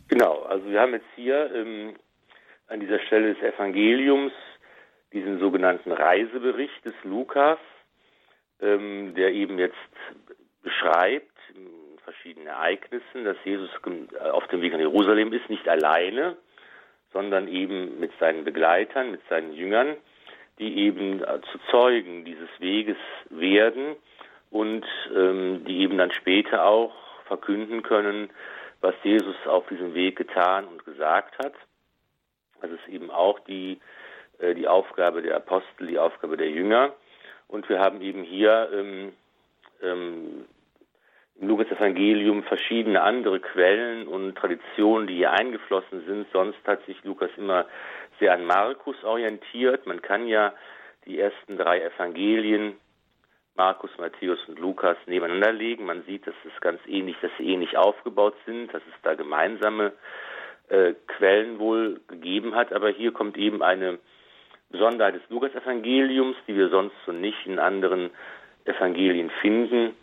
[0.08, 1.94] Genau, also wir haben jetzt hier ähm,
[2.68, 4.32] an dieser Stelle des Evangeliums
[5.12, 7.58] diesen sogenannten Reisebericht des Lukas,
[8.60, 9.74] ähm, der eben jetzt
[10.62, 13.70] beschreibt in verschiedenen Ereignissen, dass Jesus
[14.32, 16.36] auf dem Weg nach Jerusalem ist, nicht alleine,
[17.12, 19.96] sondern eben mit seinen Begleitern, mit seinen Jüngern,
[20.58, 22.96] die eben äh, zu Zeugen dieses Weges
[23.30, 23.96] werden
[24.50, 24.84] und
[25.14, 26.92] ähm, die eben dann später auch
[27.26, 28.30] verkünden können,
[28.80, 31.54] was Jesus auf diesem Weg getan und gesagt hat.
[32.60, 33.78] Das ist eben auch die,
[34.38, 36.92] äh, die Aufgabe der Apostel, die Aufgabe der Jünger.
[37.46, 39.12] Und wir haben eben hier ähm,
[39.82, 40.46] ähm,
[41.40, 46.26] im Lukas-Evangelium verschiedene andere Quellen und Traditionen, die hier eingeflossen sind.
[46.32, 47.66] Sonst hat sich Lukas immer
[48.18, 49.86] sehr an Markus orientiert.
[49.86, 50.52] Man kann ja
[51.06, 52.76] die ersten drei Evangelien,
[53.58, 55.84] Markus, Matthäus und Lukas, nebeneinander legen.
[55.84, 59.92] Man sieht, dass es ganz ähnlich, dass sie ähnlich aufgebaut sind, dass es da gemeinsame
[60.68, 62.72] äh, Quellen wohl gegeben hat.
[62.72, 63.98] Aber hier kommt eben eine
[64.70, 68.10] Besonderheit des Lukas-Evangeliums, die wir sonst so nicht in anderen
[68.64, 69.94] Evangelien finden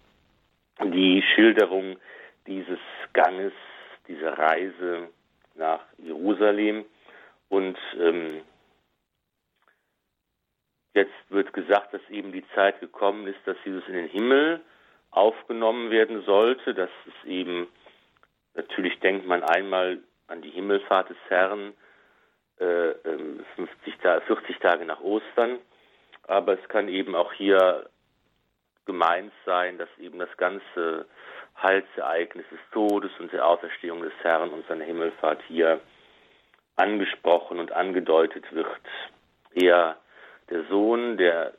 [0.84, 1.98] die Schilderung
[2.48, 2.80] dieses
[3.14, 3.54] Ganges,
[4.08, 5.10] dieser Reise
[5.56, 6.86] nach Jerusalem.
[7.50, 8.42] Und ähm,
[10.96, 14.62] jetzt wird gesagt, dass eben die Zeit gekommen ist, dass Jesus in den Himmel
[15.12, 16.74] aufgenommen werden sollte.
[16.74, 17.68] Das ist eben,
[18.56, 21.74] natürlich denkt man einmal an die Himmelfahrt des Herrn,
[22.58, 22.94] äh,
[23.56, 25.60] 50 ähm, 40 Tage nach Ostern.
[26.24, 27.90] Aber es kann eben auch hier
[28.86, 31.06] gemeint sein, dass eben das ganze
[31.62, 35.80] Heilsereignis des Todes und der Auferstehung des Herrn und seiner Himmelfahrt hier
[36.76, 38.68] angesprochen und angedeutet wird.
[39.54, 39.98] Er,
[40.50, 41.54] der Sohn, der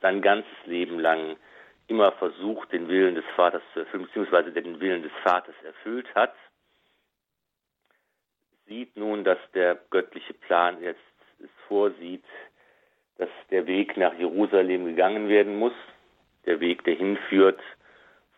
[0.00, 1.36] sein ganzes Leben lang
[1.88, 6.34] immer versucht, den Willen des Vaters zu erfüllen, beziehungsweise den Willen des Vaters erfüllt hat,
[8.66, 11.00] sieht nun, dass der göttliche Plan jetzt
[11.38, 12.24] es vorsieht,
[13.18, 15.74] dass der Weg nach Jerusalem gegangen werden muss,
[16.44, 17.60] der Weg, der hinführt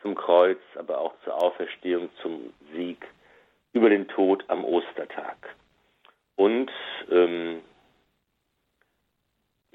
[0.02, 3.04] zum Kreuz, aber auch zur Auferstehung, zum Sieg
[3.72, 5.36] über den Tod am Ostertag.
[6.36, 6.70] Und
[7.10, 7.62] ähm,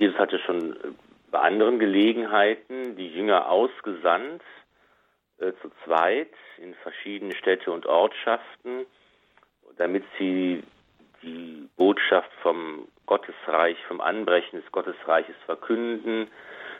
[0.03, 0.75] Jesus hatte schon
[1.31, 4.43] bei anderen Gelegenheiten die Jünger ausgesandt,
[5.37, 8.85] äh, zu zweit in verschiedene Städte und Ortschaften,
[9.77, 10.61] damit sie
[11.21, 16.27] die Botschaft vom Gottesreich, vom Anbrechen des Gottesreiches verkünden,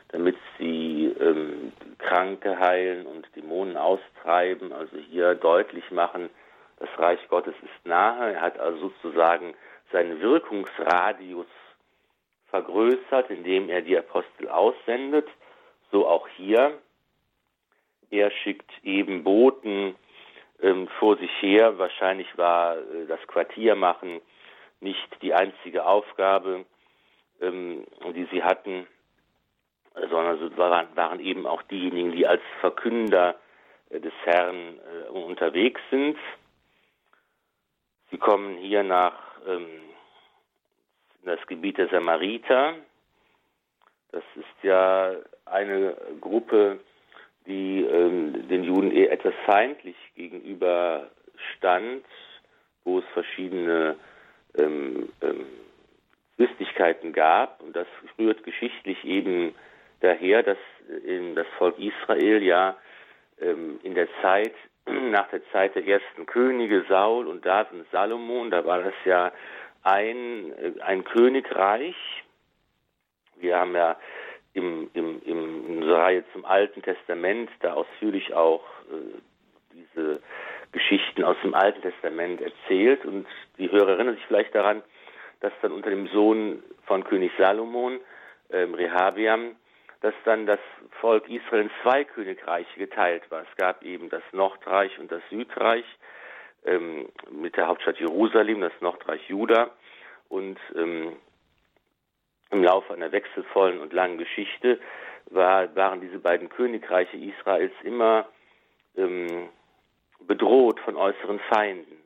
[0.10, 6.30] damit sie ähm, Kranke heilen und Dämonen austreiben, also hier deutlich machen,
[6.78, 8.34] das Reich Gottes ist nahe.
[8.34, 9.54] Er hat also sozusagen
[9.94, 11.48] seinen Wirkungsradius
[12.54, 15.28] vergrößert, indem er die Apostel aussendet.
[15.92, 16.78] So auch hier.
[18.12, 19.96] Er schickt eben Boten
[20.62, 21.80] ähm, vor sich her.
[21.80, 24.22] Wahrscheinlich war äh, das Quartiermachen
[24.82, 26.66] nicht die einzige Aufgabe,
[27.42, 27.86] ähm,
[28.16, 28.86] die sie hatten,
[29.96, 33.36] sondern es waren, waren, eben auch diejenigen, die als Verkünder
[33.90, 36.20] äh, des Herrn äh, unterwegs sind.
[38.12, 39.66] Sie kommen hier nach ähm,
[41.26, 42.76] das Gebiet der Samariter.
[44.12, 46.80] Das ist ja eine Gruppe,
[47.46, 51.10] die ähm, den Juden eher etwas feindlich gegenüber
[51.56, 52.06] stand,
[52.84, 53.96] wo es verschiedene
[54.58, 55.46] ähm, ähm,
[56.36, 57.62] Zwistigkeiten gab.
[57.62, 59.56] Und das rührt geschichtlich eben
[60.02, 60.58] daher, dass
[61.06, 62.78] in das Volk Israel ja
[63.42, 64.54] ähm, in der Zeit,
[64.86, 69.32] nach der Zeit der ersten Könige, Saul und David Salomon, da war das ja
[69.84, 71.96] ein, äh, ein Königreich.
[73.38, 73.98] Wir haben ja
[74.54, 79.20] im, im, im, in unserer Reihe zum Alten Testament da ausführlich auch äh,
[79.74, 80.22] diese
[80.72, 84.82] Geschichten aus dem Alten Testament erzählt und die Hörer erinnern sich vielleicht daran,
[85.40, 88.00] dass dann unter dem Sohn von König Salomon,
[88.52, 89.56] ähm, Rehabiam,
[90.02, 90.60] dass dann das
[91.00, 93.42] Volk Israel in zwei Königreiche geteilt war.
[93.42, 95.86] Es gab eben das Nordreich und das Südreich
[96.66, 99.72] ähm, mit der Hauptstadt Jerusalem, das Nordreich Juda.
[100.30, 101.14] Und ähm,
[102.52, 104.80] im Laufe einer wechselvollen und langen Geschichte
[105.32, 108.28] war, waren diese beiden Königreiche Israels immer
[108.96, 109.50] ähm,
[110.28, 111.98] bedroht von äußeren Feinden,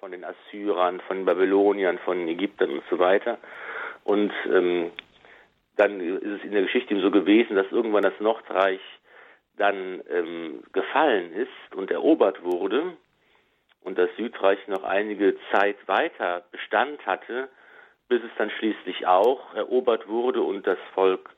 [0.00, 3.38] von den Assyrern, von den Babyloniern, von den Ägyptern und so weiter.
[4.04, 4.92] Und ähm,
[5.76, 8.80] dann ist es in der Geschichte so gewesen, dass irgendwann das Nordreich
[9.56, 12.96] dann ähm, gefallen ist und erobert wurde
[13.86, 17.48] und das Südreich noch einige Zeit weiter Bestand hatte,
[18.08, 21.30] bis es dann schließlich auch erobert wurde und das Volk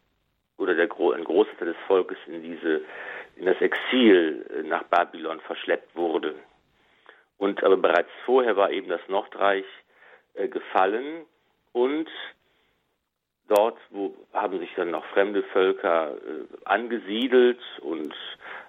[0.56, 2.80] oder der, ein großer Teil des Volkes in diese
[3.36, 6.36] in das Exil äh, nach Babylon verschleppt wurde.
[7.36, 9.66] Und aber bereits vorher war eben das Nordreich
[10.32, 11.26] äh, gefallen
[11.72, 12.08] und
[13.48, 18.14] dort wo, haben sich dann noch fremde Völker äh, angesiedelt und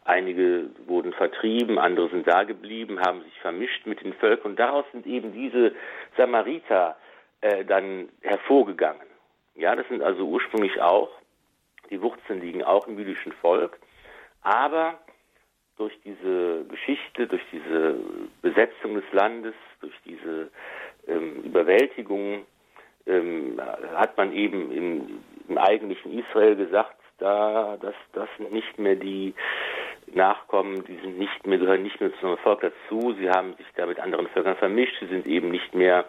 [0.06, 4.86] einige wurden vertrieben, andere sind da geblieben, haben sich vermischt mit den Völkern und daraus
[4.92, 5.74] sind eben diese
[6.18, 6.98] Samariter
[7.42, 9.08] äh, dann hervorgegangen.
[9.56, 11.10] Ja, das sind also ursprünglich auch,
[11.90, 13.78] die Wurzeln liegen auch im jüdischen Volk,
[14.42, 15.00] aber
[15.78, 17.96] durch diese Geschichte, durch diese
[18.42, 20.50] Besetzung des Landes, durch diese
[21.08, 22.46] ähm, Überwältigung,
[23.10, 23.60] ähm,
[23.96, 25.02] hat man eben im,
[25.48, 29.34] im, eigentlichen Israel gesagt, da, das, das sind nicht mehr die
[30.14, 33.66] Nachkommen, die sind nicht mehr, gehören nicht mehr zu einem Volk dazu, sie haben sich
[33.76, 36.06] da mit anderen Völkern vermischt, sie sind eben nicht mehr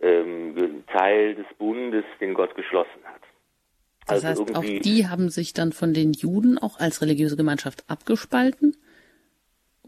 [0.00, 3.22] ähm, Teil des Bundes, den Gott geschlossen hat.
[4.06, 7.84] Das also heißt, auch die haben sich dann von den Juden auch als religiöse Gemeinschaft
[7.88, 8.76] abgespalten?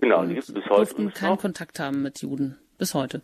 [0.00, 0.76] Genau, die gibt es bis heute.
[0.76, 1.40] durften keinen noch.
[1.40, 3.22] Kontakt haben mit Juden, bis heute.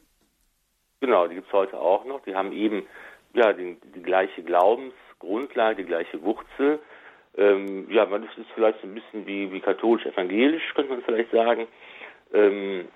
[1.00, 2.22] Genau, die gibt es heute auch noch.
[2.22, 2.87] Die haben eben
[3.35, 6.80] ja die, die gleiche Glaubensgrundlage, die gleiche Wurzel.
[7.37, 11.66] Ähm, ja, man ist vielleicht so ein bisschen wie, wie katholisch-evangelisch, könnte man vielleicht sagen.
[12.32, 12.88] Ähm,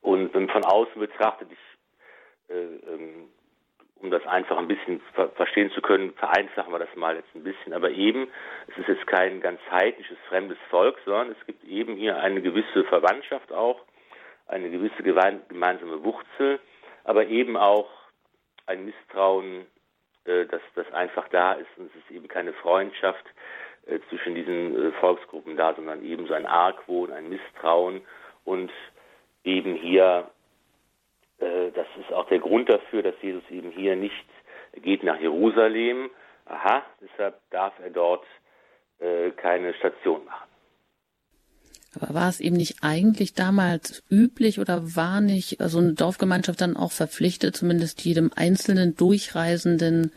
[0.00, 3.28] und wenn von außen betrachtet, ich äh, ähm,
[4.00, 7.42] um das einfach ein bisschen ver verstehen zu können, vereinfachen wir das mal jetzt ein
[7.42, 7.72] bisschen.
[7.72, 8.28] Aber eben,
[8.68, 12.84] es ist jetzt kein ganz heidnisches, fremdes Volk, sondern es gibt eben hier eine gewisse
[12.84, 13.80] Verwandtschaft auch,
[14.46, 16.60] eine gewisse gemeinsame Wurzel,
[17.08, 17.88] aber eben auch
[18.66, 19.64] ein Misstrauen,
[20.26, 23.24] äh, dass das einfach da ist und es ist eben keine Freundschaft
[23.86, 28.02] äh, zwischen diesen äh, Volksgruppen da, sondern eben so ein Argwohn, ein Misstrauen
[28.44, 28.70] und
[29.42, 30.30] eben hier
[31.38, 34.26] äh, das ist auch der Grund dafür, dass Jesus eben hier nicht
[34.74, 36.10] geht nach Jerusalem.
[36.44, 38.26] Aha, deshalb darf er dort
[39.00, 40.47] äh, keine Station machen.
[42.00, 46.92] War es eben nicht eigentlich damals üblich oder war nicht so eine Dorfgemeinschaft dann auch
[46.92, 50.12] verpflichtet, zumindest jedem einzelnen Durchreisenden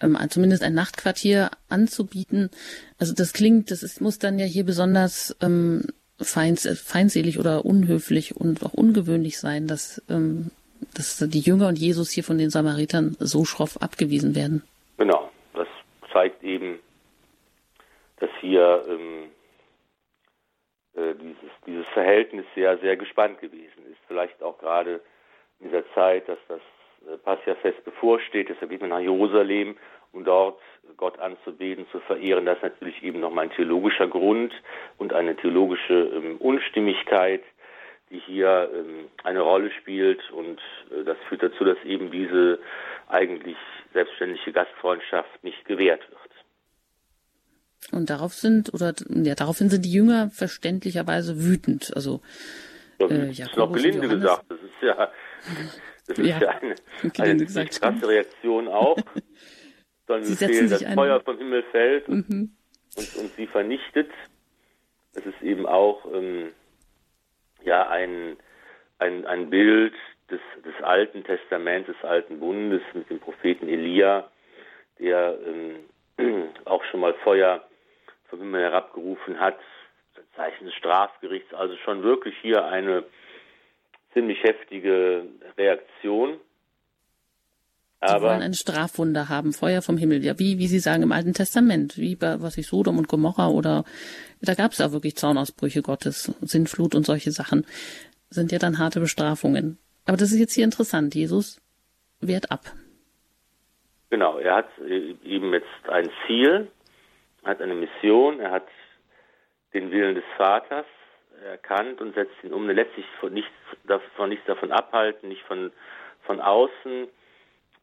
[0.00, 2.50] ähm, zumindest ein Nachtquartier anzubieten?
[2.98, 5.84] Also das klingt, das ist, muss dann ja hier besonders ähm,
[6.20, 10.50] feindselig oder unhöflich und auch ungewöhnlich sein, dass ähm,
[10.92, 14.62] dass die Jünger und Jesus hier von den Samaritern so schroff abgewiesen werden.
[14.98, 15.68] Genau, das
[16.12, 16.78] zeigt eben,
[18.20, 19.30] dass hier ähm,
[20.96, 23.98] äh, dieses, dieses Verhältnis sehr, sehr gespannt gewesen ist.
[24.06, 25.00] Vielleicht auch gerade
[25.60, 26.60] in dieser Zeit, dass das
[27.06, 29.76] äh, Passiafest bevorsteht, deshalb geht man nach Jerusalem,
[30.12, 30.60] um dort
[30.96, 32.46] Gott anzubeten, zu verehren.
[32.46, 34.52] Das ist natürlich eben nochmal ein theologischer Grund
[34.98, 37.42] und eine theologische ähm, Unstimmigkeit,
[38.10, 42.60] die hier ähm, eine Rolle spielt und äh, das führt dazu, dass eben diese
[43.08, 43.56] eigentlich
[43.92, 46.23] selbstständige Gastfreundschaft nicht gewährt wird.
[47.92, 51.92] Und darauf sind, oder ja, daraufhin sind die Jünger verständlicherweise wütend.
[51.94, 52.20] Also
[52.98, 54.44] ja, äh, das ist noch gelinde gesagt.
[54.48, 55.12] Das ist ja,
[56.06, 56.74] das ist ja, ja eine,
[57.18, 58.96] eine krasse Reaktion auch.
[60.06, 60.94] Sondern sie fehlen, das ein...
[60.94, 62.54] Feuer vom Himmel fällt mhm.
[62.96, 64.10] und, und sie vernichtet.
[65.14, 66.50] Es ist eben auch ähm,
[67.62, 68.36] ja ein,
[68.98, 69.94] ein, ein Bild
[70.30, 74.30] des, des Alten Testaments, des Alten Bundes mit dem Propheten Elia,
[74.98, 77.64] der ähm, auch schon mal Feuer
[78.38, 79.56] Himmel herabgerufen hat,
[80.36, 83.04] Zeichen des Strafgerichts, also schon wirklich hier eine
[84.12, 86.38] ziemlich heftige Reaktion.
[88.00, 91.12] Aber Sie wollen ein Strafwunder haben, Feuer vom Himmel, ja, wie, wie Sie sagen im
[91.12, 93.84] Alten Testament, wie bei, was ich, Sodom und Gomorra oder,
[94.42, 97.66] da gab es ja wirklich Zaunausbrüche Gottes, Sintflut und solche Sachen,
[98.30, 99.78] sind ja dann harte Bestrafungen.
[100.06, 101.60] Aber das ist jetzt hier interessant, Jesus
[102.20, 102.60] wehrt ab.
[104.10, 106.68] Genau, er hat eben jetzt ein Ziel,
[107.44, 108.68] hat eine Mission, er hat
[109.72, 110.86] den Willen des Vaters
[111.44, 112.68] erkannt und setzt ihn um.
[112.68, 113.50] Letztlich von nichts,
[114.16, 115.72] von nichts davon abhalten, nicht von,
[116.22, 117.08] von außen,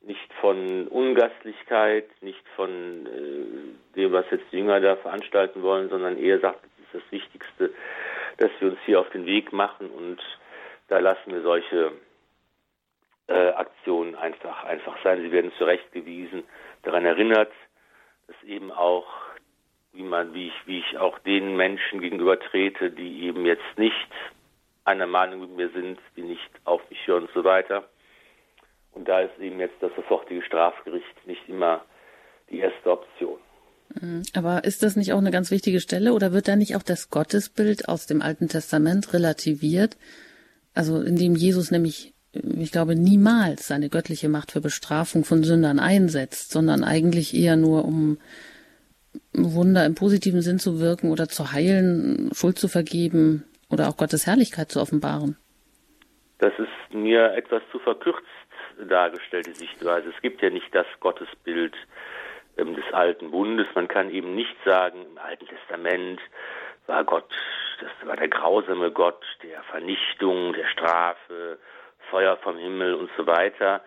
[0.02, 6.17] nicht von Ungastlichkeit, nicht von äh, dem, was jetzt die Jünger da veranstalten wollen, sondern
[6.17, 7.74] er sagt, es ist das Wichtigste,
[8.38, 10.19] dass wir uns hier auf den Weg machen und
[10.88, 11.91] da lassen wir solche
[13.28, 15.21] äh, Aktionen einfach, einfach sein.
[15.21, 16.43] Sie werden zurechtgewiesen,
[16.84, 17.52] daran erinnert,
[18.28, 19.08] dass eben auch
[19.93, 23.95] wie man, wie ich, wie ich auch den Menschen gegenüber trete, die eben jetzt nicht
[24.84, 27.88] einer Meinung mit mir sind, die nicht auf mich hören und so weiter.
[28.91, 31.86] Und da ist eben jetzt das sofortige Strafgericht nicht immer
[32.49, 33.39] die erste Option.
[33.99, 34.23] Mhm.
[34.34, 37.10] Aber ist das nicht auch eine ganz wichtige Stelle oder wird da nicht auch das
[37.10, 39.97] Gottesbild aus dem Alten Testament relativiert?
[40.73, 46.51] Also indem Jesus nämlich, ich glaube, niemals seine göttliche Macht für Bestrafung von Sündern einsetzt,
[46.51, 48.19] sondern eigentlich eher nur um
[49.34, 54.28] Wunder im positiven Sinn zu wirken oder zu heilen, Schuld zu vergeben oder auch Gottes
[54.28, 55.38] Herrlichkeit zu offenbaren?
[56.39, 58.26] Das ist mir etwas zu verkürzt
[58.88, 60.10] dargestellt, die Sichtweise.
[60.10, 61.76] Es gibt ja nicht das Gottesbild
[62.58, 63.67] ähm, des alten Bundes.
[63.76, 66.19] Man kann eben nicht sagen, im Alten Testament
[66.88, 67.32] war Gott,
[67.80, 71.60] das war der grausame Gott der Vernichtung, der Strafe,
[72.10, 73.82] Feuer vom Himmel und so weiter.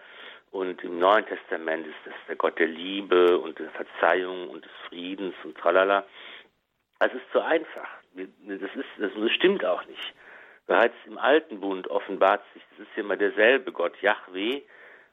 [0.55, 4.71] Und im Neuen Testament ist das der Gott der Liebe und der Verzeihung und des
[4.89, 6.07] Friedens und tralala.
[7.01, 7.89] Das ist zu einfach.
[8.15, 10.15] Das, ist, das stimmt auch nicht.
[10.69, 14.63] Bereits im Alten Bund offenbart sich, das ist ja immer derselbe Gott, Yahweh,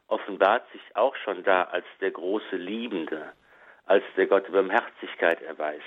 [0.06, 3.34] offenbart sich auch schon da als der große Liebende,
[3.88, 5.82] als der Gott der Barmherzigkeit erweist,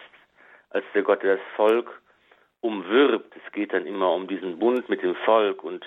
[0.71, 2.03] als der Gott, der das Volk
[2.61, 3.33] umwirbt.
[3.37, 5.87] Es geht dann immer um diesen Bund mit dem Volk und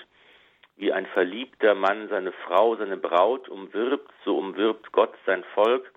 [0.78, 5.92] wie ein verliebter Mann seine Frau, seine Braut umwirbt, so umwirbt Gott sein Volk.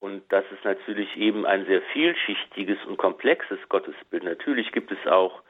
[0.00, 4.24] Und das ist natürlich eben ein sehr vielschichtiges und komplexes Gottesbild.
[4.24, 5.42] Natürlich gibt es auch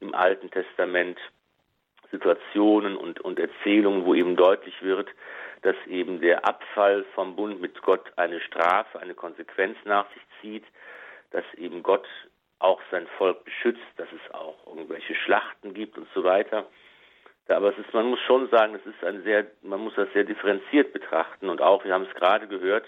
[0.00, 1.18] im Alten Testament
[2.10, 5.08] Situationen und, und Erzählungen, wo eben deutlich wird,
[5.62, 10.64] dass eben der Abfall vom Bund mit Gott eine Strafe, eine Konsequenz nach sich zieht,
[11.30, 12.06] dass eben Gott
[12.58, 16.66] auch sein Volk beschützt, dass es auch irgendwelche Schlachten gibt und so weiter.
[17.50, 20.06] Ja, aber es ist, man muss schon sagen, es ist ein sehr, man muss das
[20.12, 22.86] sehr differenziert betrachten und auch, wir haben es gerade gehört,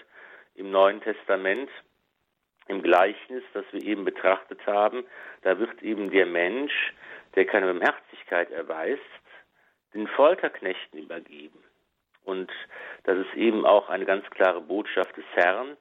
[0.55, 1.69] im Neuen Testament,
[2.67, 5.03] im Gleichnis, das wir eben betrachtet haben,
[5.41, 6.93] da wird eben der Mensch,
[7.35, 9.01] der keine Barmherzigkeit erweist,
[9.93, 11.61] den Folterknechten übergeben.
[12.23, 12.49] Und
[13.03, 15.75] das ist eben auch eine ganz klare Botschaft des Herrn,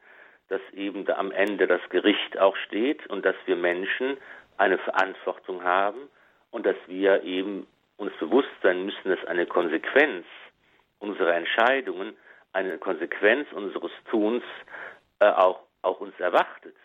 [0.48, 4.16] dass eben da am Ende das Gericht auch steht und dass wir Menschen
[4.56, 6.10] eine Verantwortung haben
[6.50, 10.26] und dass wir eben uns bewusst sein müssen, dass eine Konsequenz
[10.98, 12.16] unserer Entscheidungen,
[12.52, 14.44] eine Konsequenz unseres Tuns
[15.20, 16.76] äh, auch, auch uns erwartet.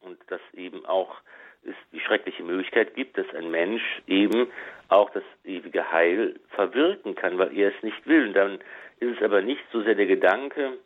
[0.00, 1.16] Und dass eben auch
[1.64, 4.48] es die schreckliche Möglichkeit gibt, dass ein Mensch eben
[4.88, 8.28] auch das ewige Heil verwirken kann, weil er es nicht will.
[8.28, 8.58] Und dann
[9.00, 10.78] ist es aber nicht so sehr der Gedanke,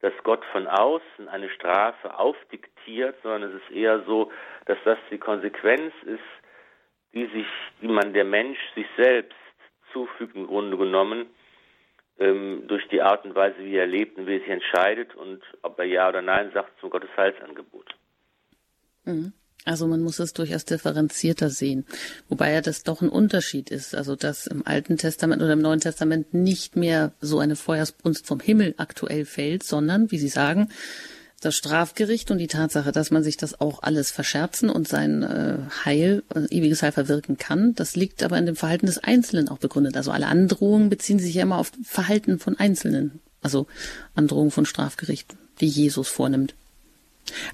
[0.00, 4.30] dass Gott von außen eine Strafe aufdiktiert, sondern es ist eher so,
[4.66, 6.20] dass das die Konsequenz ist
[7.14, 7.46] die sich,
[7.80, 9.36] die man der Mensch sich selbst
[9.92, 11.26] zufügt im Grunde genommen,
[12.18, 15.40] ähm, durch die Art und Weise, wie er lebt und wie er sich entscheidet und
[15.62, 17.94] ob er Ja oder Nein sagt zum Gottes Heilsangebot.
[19.04, 19.32] Mhm.
[19.64, 21.86] Also man muss es durchaus differenzierter sehen,
[22.28, 25.80] wobei ja das doch ein Unterschied ist, also dass im Alten Testament oder im Neuen
[25.80, 30.68] Testament nicht mehr so eine Feuersbrunst vom Himmel aktuell fällt, sondern, wie Sie sagen,
[31.44, 35.58] das Strafgericht und die Tatsache, dass man sich das auch alles verscherzen und sein äh,
[35.84, 39.58] Heil, äh, ewiges Heil verwirken kann, das liegt aber in dem Verhalten des Einzelnen auch
[39.58, 39.96] begründet.
[39.96, 43.20] Also alle Androhungen beziehen sich ja immer auf Verhalten von Einzelnen.
[43.42, 43.66] also
[44.14, 46.54] Androhung von Strafgericht, die Jesus vornimmt.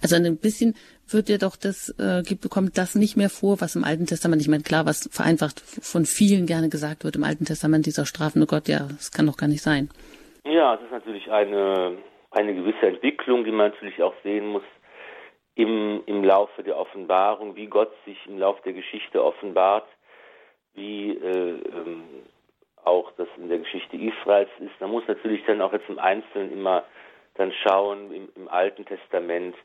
[0.00, 0.74] Also ein bisschen
[1.08, 4.48] wird ja doch das, äh, kommt das nicht mehr vor, was im Alten Testament, ich
[4.48, 8.68] meine, klar, was vereinfacht von vielen gerne gesagt wird im Alten Testament, dieser strafende Gott,
[8.68, 9.90] ja, das kann doch gar nicht sein.
[10.44, 11.98] Ja, es ist natürlich eine,
[12.30, 14.62] eine gewisse Entwicklung, die man natürlich auch sehen muss
[15.54, 19.86] im, im Laufe der Offenbarung, wie Gott sich im Laufe der Geschichte offenbart,
[20.74, 22.04] wie äh, ähm,
[22.84, 24.80] auch das in der Geschichte Israels ist.
[24.80, 26.84] Man muss natürlich dann auch jetzt im Einzelnen immer
[27.34, 29.56] dann schauen im, im Alten Testament,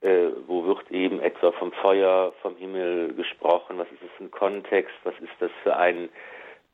[0.00, 4.30] äh, wo wird eben etwa vom Feuer vom Himmel gesprochen, was ist das für ein
[4.30, 6.08] Kontext, was ist das für, ein,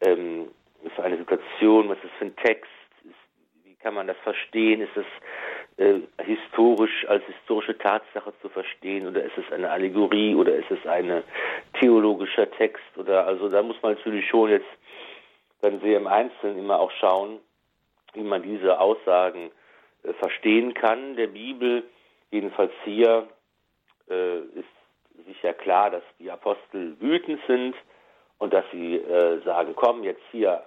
[0.01, 0.49] ähm,
[0.95, 2.71] für eine Situation, was ist das für ein Text,
[3.83, 5.07] kann man das verstehen, ist es
[5.79, 10.87] äh, historisch als historische Tatsache zu verstehen oder ist es eine Allegorie oder ist es
[10.87, 11.23] ein
[11.81, 14.69] theologischer Text oder also da muss man natürlich schon jetzt
[15.63, 17.39] dann sehr im Einzelnen immer auch schauen,
[18.15, 19.51] wie man diese Aussagen
[20.03, 21.85] äh, verstehen kann der Bibel.
[22.31, 23.29] Jedenfalls hier
[24.09, 27.75] äh, ist sicher klar, dass die Apostel wütend sind
[28.39, 30.63] und dass sie äh, sagen, komm jetzt hier,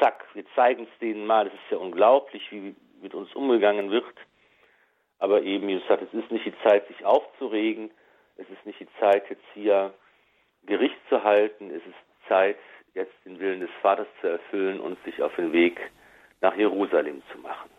[0.00, 1.46] zack, wir zeigen es denen mal.
[1.46, 4.04] Es ist ja unglaublich, wie mit uns umgegangen wird.
[5.18, 7.90] Aber eben, Jesus sagt, es ist nicht die Zeit, sich aufzuregen.
[8.36, 9.92] Es ist nicht die Zeit, jetzt hier
[10.64, 11.70] Gericht zu halten.
[11.70, 12.56] Es ist Zeit,
[12.94, 15.78] jetzt den Willen des Vaters zu erfüllen und sich auf den Weg
[16.40, 17.70] nach Jerusalem zu machen.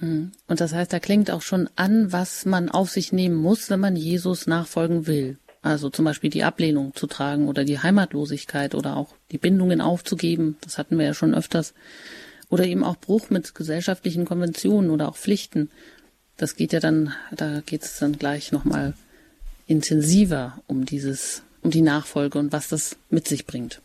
[0.00, 0.32] Mhm.
[0.48, 3.80] Und das heißt, da klingt auch schon an, was man auf sich nehmen muss, wenn
[3.80, 5.38] man Jesus nachfolgen will.
[5.62, 10.56] Also zum Beispiel die Ablehnung zu tragen oder die Heimatlosigkeit oder auch die Bindungen aufzugeben.
[10.60, 11.74] Das hatten wir ja schon öfters.
[12.50, 15.70] Oder eben auch Bruch mit gesellschaftlichen Konventionen oder auch Pflichten.
[16.36, 18.94] Das geht ja dann, da geht es dann gleich nochmal
[19.68, 23.80] intensiver um dieses, um die Nachfolge und was das mit sich bringt.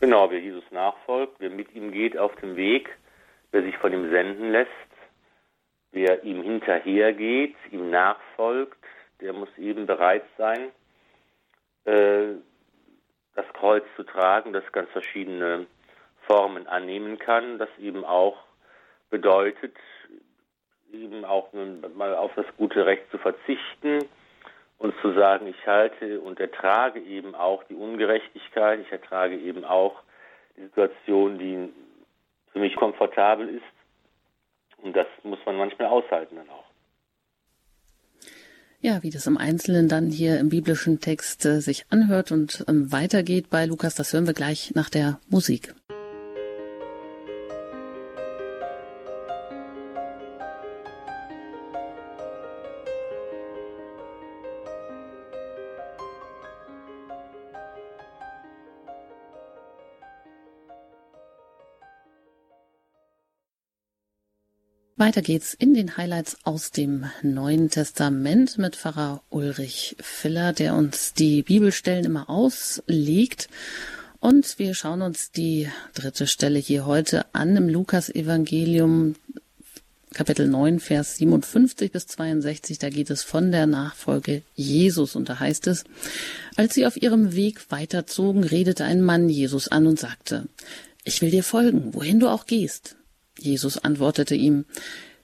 [0.00, 2.88] Genau, wer Jesus nachfolgt, wer mit ihm geht auf dem Weg,
[3.50, 4.68] wer sich von ihm senden lässt,
[5.90, 8.77] wer ihm hinterhergeht, ihm nachfolgt,
[9.20, 10.70] der muss eben bereit sein,
[11.84, 12.34] äh,
[13.34, 15.66] das Kreuz zu tragen, das ganz verschiedene
[16.26, 18.36] Formen annehmen kann, das eben auch
[19.10, 19.76] bedeutet,
[20.92, 21.52] eben auch
[21.94, 24.08] mal auf das gute Recht zu verzichten,
[24.78, 30.00] und zu sagen, ich halte und ertrage eben auch die Ungerechtigkeit, ich ertrage eben auch
[30.56, 31.72] die Situation, die
[32.52, 34.82] für mich komfortabel ist.
[34.82, 36.67] Und das muss man manchmal aushalten dann auch.
[38.80, 42.92] Ja, wie das im Einzelnen dann hier im biblischen Text äh, sich anhört und ähm,
[42.92, 45.74] weitergeht bei Lukas, das hören wir gleich nach der Musik.
[64.98, 71.14] Weiter geht's in den Highlights aus dem Neuen Testament mit Pfarrer Ulrich Filler, der uns
[71.14, 73.48] die Bibelstellen immer auslegt.
[74.18, 79.14] Und wir schauen uns die dritte Stelle hier heute an im Lukas-Evangelium,
[80.14, 82.80] Kapitel 9, Vers 57 bis 62.
[82.80, 85.14] Da geht es von der Nachfolge Jesus.
[85.14, 85.84] Und da heißt es,
[86.56, 90.48] als sie auf ihrem Weg weiterzogen, redete ein Mann Jesus an und sagte,
[91.04, 92.97] ich will dir folgen, wohin du auch gehst.
[93.38, 94.64] Jesus antwortete ihm,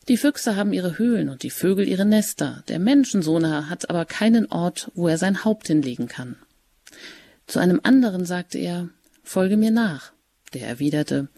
[0.09, 4.51] die Füchse haben ihre Höhlen und die Vögel ihre Nester, der Menschensohn hat aber keinen
[4.53, 6.37] Ort, wo er sein Haupt hinlegen kann.
[7.47, 8.91] Zu einem anderen sagte er,
[9.23, 10.13] Folge mir nach.
[10.53, 11.29] Der erwiderte,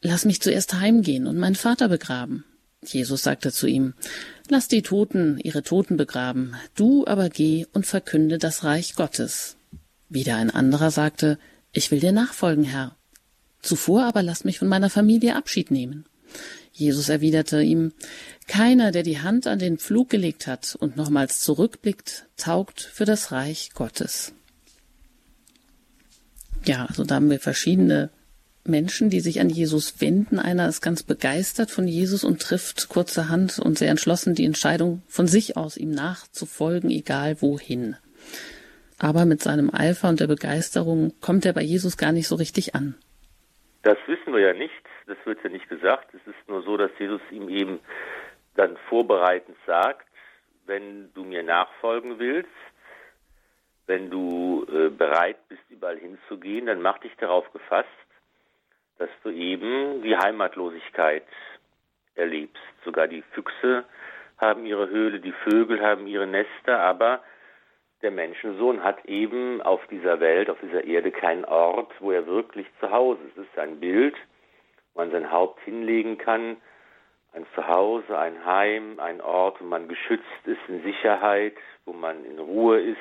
[0.00, 2.44] Lass mich zuerst heimgehen und meinen Vater begraben.
[2.84, 3.94] Jesus sagte zu ihm,
[4.48, 9.56] Lass die Toten ihre Toten begraben, du aber geh und verkünde das Reich Gottes.
[10.08, 11.38] Wieder ein anderer sagte,
[11.70, 12.96] Ich will dir nachfolgen, Herr.
[13.62, 16.04] Zuvor aber lass mich von meiner Familie Abschied nehmen.
[16.72, 17.92] Jesus erwiderte ihm,
[18.48, 23.30] keiner, der die Hand an den Pflug gelegt hat und nochmals zurückblickt, taugt für das
[23.30, 24.32] Reich Gottes.
[26.64, 28.10] Ja, also da haben wir verschiedene
[28.64, 30.38] Menschen, die sich an Jesus wenden.
[30.38, 35.26] Einer ist ganz begeistert von Jesus und trifft kurzerhand und sehr entschlossen die Entscheidung, von
[35.26, 37.96] sich aus ihm nachzufolgen, egal wohin.
[38.98, 42.76] Aber mit seinem Eifer und der Begeisterung kommt er bei Jesus gar nicht so richtig
[42.76, 42.94] an.
[43.82, 44.72] Das wissen wir ja nicht,
[45.06, 46.14] das wird ja nicht gesagt.
[46.14, 47.80] Es ist nur so, dass Jesus ihm eben
[48.54, 50.06] dann vorbereitend sagt,
[50.66, 52.50] wenn du mir nachfolgen willst,
[53.86, 57.88] wenn du äh, bereit bist, überall hinzugehen, dann mach dich darauf gefasst,
[58.98, 61.26] dass du eben die Heimatlosigkeit
[62.14, 62.62] erlebst.
[62.84, 63.84] Sogar die Füchse
[64.38, 67.22] haben ihre Höhle, die Vögel haben ihre Nester, aber
[68.02, 72.66] der Menschensohn hat eben auf dieser Welt, auf dieser Erde keinen Ort, wo er wirklich
[72.80, 73.38] zu Hause ist.
[73.38, 74.14] Es ist ein Bild,
[74.92, 76.56] wo man sein Haupt hinlegen kann,
[77.34, 82.38] ein Zuhause, ein Heim, ein Ort, wo man geschützt ist in Sicherheit, wo man in
[82.38, 83.00] Ruhe ist,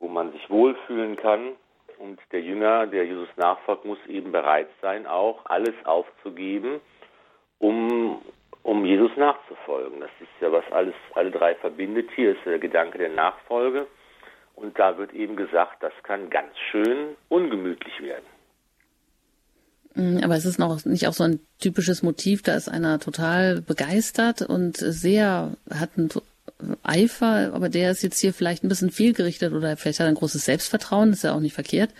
[0.00, 1.52] wo man sich wohlfühlen kann.
[1.98, 6.80] Und der Jünger, der Jesus nachfolgt, muss eben bereit sein, auch alles aufzugeben,
[7.58, 8.20] um,
[8.64, 10.00] um Jesus nachzufolgen.
[10.00, 12.08] Das ist ja, was alles, alle drei verbindet.
[12.16, 13.86] Hier ist der Gedanke der Nachfolge.
[14.56, 18.24] Und da wird eben gesagt, das kann ganz schön ungemütlich werden.
[19.94, 23.60] Mm, aber es ist noch nicht auch so ein typisches Motiv, da ist einer total
[23.60, 26.08] begeistert und sehr, hat einen
[26.82, 30.14] Eifer, aber der ist jetzt hier vielleicht ein bisschen fehlgerichtet oder vielleicht hat er ein
[30.14, 31.90] großes Selbstvertrauen, ist ja auch nicht verkehrt.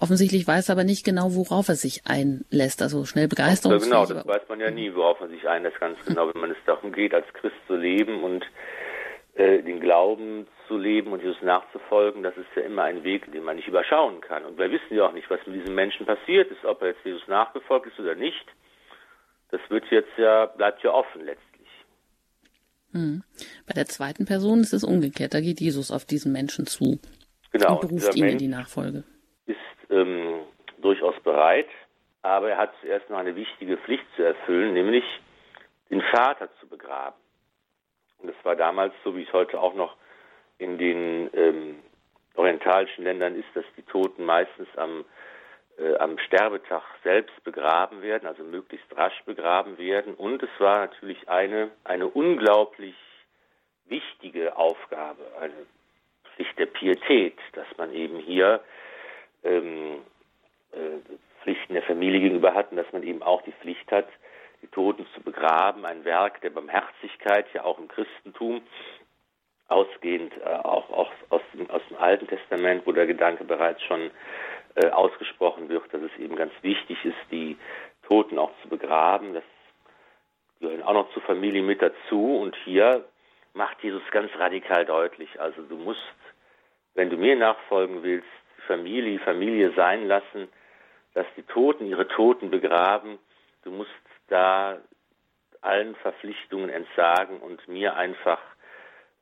[0.00, 2.82] Offensichtlich weiß er aber nicht genau, worauf er sich einlässt.
[2.82, 3.78] Also schnell Begeisterung.
[3.78, 6.50] Ja, genau, das weiß man ja nie, worauf man sich einlässt, ganz genau, wenn man
[6.52, 8.44] es darum geht, als Christ zu leben und
[9.34, 13.42] äh, den Glauben zu leben und Jesus nachzufolgen, das ist ja immer ein Weg, den
[13.42, 14.44] man nicht überschauen kann.
[14.44, 17.04] Und wir wissen ja auch nicht, was mit diesem Menschen passiert ist, ob er jetzt
[17.04, 18.46] Jesus nachgefolgt ist oder nicht.
[19.50, 21.68] Das wird jetzt ja, bleibt ja offen letztlich.
[22.92, 23.24] Hm.
[23.66, 25.34] Bei der zweiten Person ist es umgekehrt.
[25.34, 27.00] Da geht Jesus auf diesen Menschen zu
[27.50, 29.04] genau, und beruft ihn Mensch in die Nachfolge.
[29.90, 30.40] Ähm,
[30.80, 31.68] durchaus bereit,
[32.22, 35.04] aber er hat zuerst noch eine wichtige Pflicht zu erfüllen, nämlich
[35.90, 37.16] den Vater zu begraben.
[38.18, 39.96] Und es war damals, so wie es heute auch noch
[40.58, 41.82] in den ähm,
[42.34, 45.04] orientalischen Ländern ist, dass die Toten meistens am,
[45.78, 50.14] äh, am Sterbetag selbst begraben werden, also möglichst rasch begraben werden.
[50.14, 52.96] Und es war natürlich eine, eine unglaublich
[53.86, 55.66] wichtige Aufgabe, eine
[56.34, 58.60] Pflicht der Pietät, dass man eben hier
[59.44, 60.02] ähm,
[60.72, 60.98] äh,
[61.42, 64.08] Pflichten der Familie gegenüber hat und dass man eben auch die Pflicht hat,
[64.62, 68.62] die Toten zu begraben, ein Werk der Barmherzigkeit, ja auch im Christentum,
[69.68, 74.10] ausgehend äh, auch, auch aus, dem, aus, dem, Alten Testament, wo der Gedanke bereits schon
[74.74, 77.56] äh, ausgesprochen wird, dass es eben ganz wichtig ist, die
[78.08, 79.34] Toten auch zu begraben.
[79.34, 79.44] Das
[80.60, 82.38] gehören auch noch zur Familie mit dazu.
[82.38, 83.04] Und hier
[83.52, 86.00] macht Jesus ganz radikal deutlich, also du musst,
[86.94, 88.26] wenn du mir nachfolgen willst,
[88.68, 90.48] Familie, Familie sein lassen,
[91.14, 93.18] dass die Toten ihre Toten begraben.
[93.64, 93.90] Du musst
[94.28, 94.78] da
[95.60, 98.38] allen Verpflichtungen entsagen und mir einfach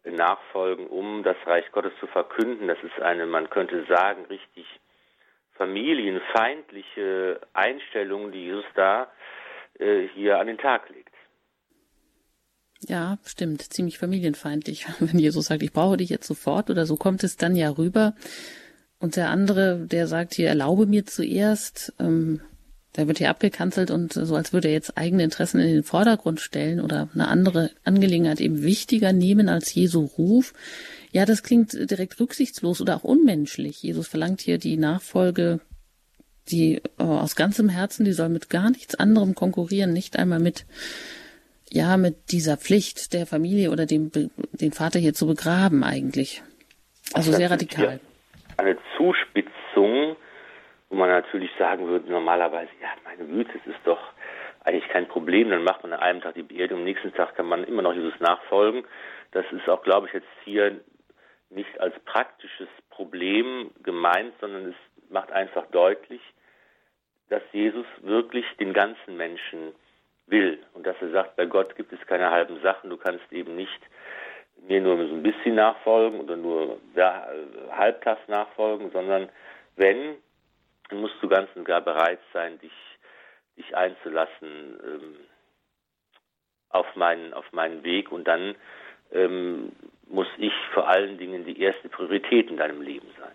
[0.05, 2.69] nachfolgen, um das Reich Gottes zu verkünden.
[2.69, 4.67] Das ist eine, man könnte sagen, richtig
[5.55, 9.11] familienfeindliche Einstellung, die Jesus da
[9.79, 11.15] äh, hier an den Tag legt.
[12.81, 17.25] Ja, stimmt, ziemlich familienfeindlich, wenn Jesus sagt, ich brauche dich jetzt sofort oder so kommt
[17.25, 18.15] es dann ja rüber.
[18.99, 22.41] Und der andere, der sagt hier, erlaube mir zuerst, ähm,
[22.97, 26.41] der wird hier abgekanzelt und so als würde er jetzt eigene Interessen in den Vordergrund
[26.41, 30.55] stellen oder eine andere Angelegenheit eben wichtiger nehmen als Jesu Ruf.
[31.13, 33.83] Ja, das klingt direkt rücksichtslos oder auch unmenschlich.
[33.83, 35.61] Jesus verlangt hier die Nachfolge,
[36.49, 40.65] die äh, aus ganzem Herzen, die soll mit gar nichts anderem konkurrieren, nicht einmal mit
[41.69, 44.11] ja, mit dieser Pflicht der Familie oder dem
[44.53, 46.43] den Vater hier zu begraben eigentlich.
[47.13, 48.01] Also sehr radikal.
[48.57, 50.17] Eine Zuspitzung
[50.89, 54.01] wo man natürlich sagen würde, normalerweise, ja, meine Güte, es ist doch
[54.65, 57.47] eigentlich kein Problem, dann macht man an einem Tag die Beerdigung, am nächsten Tag kann
[57.47, 58.85] man immer noch Jesus nachfolgen.
[59.33, 60.81] Das ist auch, glaube ich, jetzt hier
[61.51, 66.21] nicht als praktisches Problem gemeint, sondern es macht einfach deutlich,
[67.29, 69.73] dass Jesus wirklich den ganzen Menschen
[70.27, 73.55] will und dass er sagt, bei Gott gibt es keine halben Sachen, du kannst eben
[73.55, 73.81] nicht
[74.69, 77.29] mir nur so ein bisschen nachfolgen oder nur ja,
[77.71, 79.29] halbtags nachfolgen, sondern
[79.77, 80.17] wenn
[80.89, 82.73] dann musst du ganz und gar bereit sein, dich,
[83.57, 85.17] dich einzulassen ähm,
[86.69, 88.55] auf, meinen, auf meinen Weg und dann
[89.13, 89.73] ähm,
[90.09, 93.35] muss ich vor allen Dingen die erste Priorität in deinem Leben sein.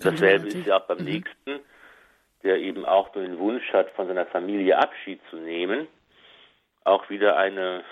[0.00, 1.04] Dasselbe ist ja auch beim mhm.
[1.04, 1.60] Nächsten,
[2.42, 5.86] der eben auch den Wunsch hat, von seiner Familie Abschied zu nehmen.
[6.84, 7.84] Auch wieder eine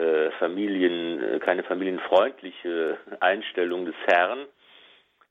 [0.00, 4.46] äh, Familien, äh, keine familienfreundliche Einstellung des Herrn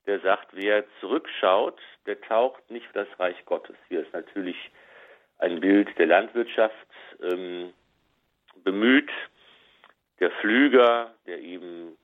[0.09, 3.75] der sagt, wer zurückschaut, der taucht nicht für das Reich Gottes.
[3.89, 4.57] Hier ist natürlich
[5.37, 6.75] ein Bild der Landwirtschaft
[7.21, 7.71] ähm,
[8.63, 9.11] bemüht.
[10.19, 11.95] Der Flüger, der eben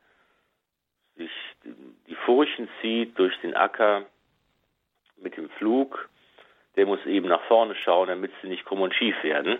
[1.17, 1.31] sich
[1.63, 4.05] die Furchen zieht durch den Acker
[5.17, 6.07] mit dem Flug,
[6.75, 9.57] der muss eben nach vorne schauen, damit sie nicht krumm und schief werden.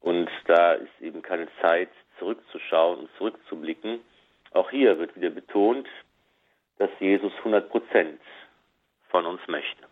[0.00, 4.00] Und da ist eben keine Zeit, zurückzuschauen und zurückzublicken.
[4.52, 5.86] Auch hier wird wieder betont,
[6.78, 8.20] dass Jesus 100 Prozent
[9.08, 9.86] von uns möchte.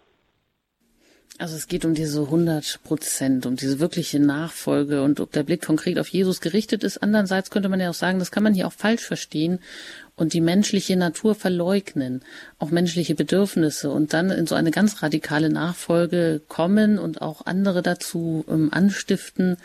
[1.36, 5.62] Also es geht um diese 100 Prozent, um diese wirkliche Nachfolge und ob der Blick
[5.66, 6.98] konkret auf Jesus gerichtet ist.
[7.02, 9.58] Andererseits könnte man ja auch sagen, das kann man hier auch falsch verstehen
[10.14, 12.22] und die menschliche Natur verleugnen,
[12.60, 17.82] auch menschliche Bedürfnisse und dann in so eine ganz radikale Nachfolge kommen und auch andere
[17.82, 19.56] dazu ähm, anstiften,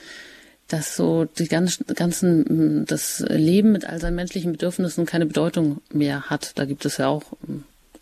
[0.70, 6.30] dass so die ganzen, ganzen, das Leben mit all seinen menschlichen Bedürfnissen keine Bedeutung mehr
[6.30, 6.58] hat.
[6.58, 7.24] Da gibt es ja auch,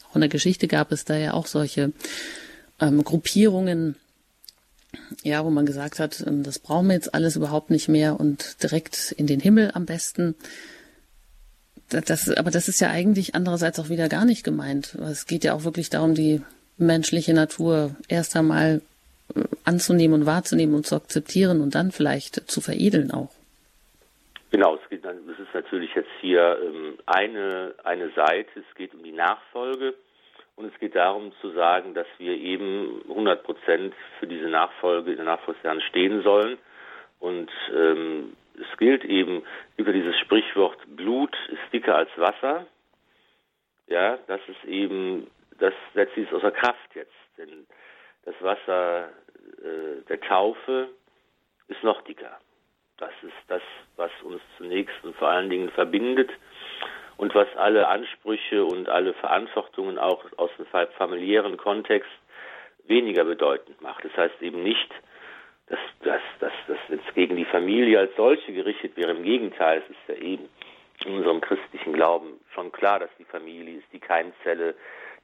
[0.09, 1.93] auch in der Geschichte gab es da ja auch solche
[2.79, 3.95] ähm, Gruppierungen,
[5.23, 8.61] ja, wo man gesagt hat, ähm, das brauchen wir jetzt alles überhaupt nicht mehr und
[8.61, 10.35] direkt in den Himmel am besten.
[11.89, 14.95] Das, aber das ist ja eigentlich andererseits auch wieder gar nicht gemeint.
[14.95, 16.41] Es geht ja auch wirklich darum, die
[16.77, 18.81] menschliche Natur erst einmal
[19.65, 23.31] anzunehmen und wahrzunehmen und zu akzeptieren und dann vielleicht zu veredeln auch.
[24.51, 29.03] Genau, es geht, das ist natürlich jetzt hier ähm, eine, eine Seite, es geht um
[29.03, 29.93] die Nachfolge
[30.57, 35.17] und es geht darum zu sagen, dass wir eben 100 Prozent für diese Nachfolge in
[35.17, 36.57] der Nachfolgejahren stehen sollen.
[37.19, 39.43] Und ähm, es gilt eben
[39.77, 42.65] über dieses Sprichwort, Blut ist dicker als Wasser.
[43.87, 45.27] Ja, das ist eben,
[45.59, 47.13] das setzt sich außer Kraft jetzt.
[47.37, 47.67] Denn
[48.25, 49.09] das Wasser
[49.63, 50.89] äh, der Taufe
[51.67, 52.39] ist noch dicker.
[52.97, 53.61] Das ist das,
[53.95, 56.31] was uns zunächst und vor allen Dingen verbindet
[57.17, 60.65] und was alle Ansprüche und alle Verantwortungen auch aus dem
[60.97, 62.09] familiären Kontext
[62.85, 64.03] weniger bedeutend macht.
[64.05, 64.89] Das heißt eben nicht,
[65.67, 69.11] dass das dass, dass jetzt gegen die Familie als solche gerichtet wäre.
[69.11, 70.49] Im Gegenteil, es ist ja eben
[71.05, 74.75] in unserem christlichen Glauben schon klar, dass die Familie ist die Keimzelle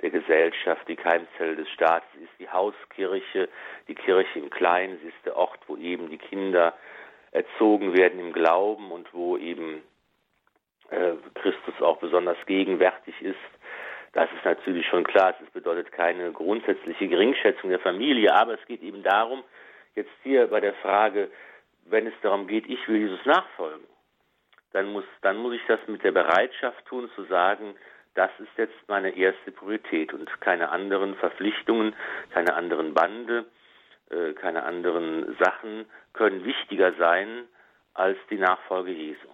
[0.04, 3.48] der Gesellschaft, die Keimzelle des Staates, ist die Hauskirche,
[3.88, 6.74] die Kirche im Kleinen, sie ist der Ort, wo eben die Kinder
[7.32, 9.82] erzogen werden im Glauben und wo eben
[10.90, 13.40] äh, Christus auch besonders gegenwärtig ist.
[14.12, 15.34] Das ist natürlich schon klar.
[15.42, 19.44] Es bedeutet keine grundsätzliche Geringschätzung der Familie, aber es geht eben darum,
[19.96, 21.32] jetzt hier bei der Frage,
[21.86, 23.88] wenn es darum geht, ich will Jesus nachfolgen,
[24.74, 27.76] dann muss, dann muss ich das mit der Bereitschaft tun, zu sagen,
[28.16, 31.96] das ist jetzt meine erste Priorität und keine anderen Verpflichtungen,
[32.32, 33.46] keine anderen Bande,
[34.10, 37.46] äh, keine anderen Sachen können wichtiger sein
[37.94, 39.28] als die Nachfolge Jesu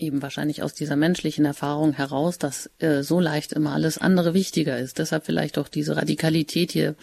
[0.00, 4.78] eben wahrscheinlich aus dieser menschlichen Erfahrung heraus, dass äh, so leicht immer alles andere wichtiger
[4.78, 4.98] ist.
[4.98, 6.96] Deshalb vielleicht auch diese Radikalität hier,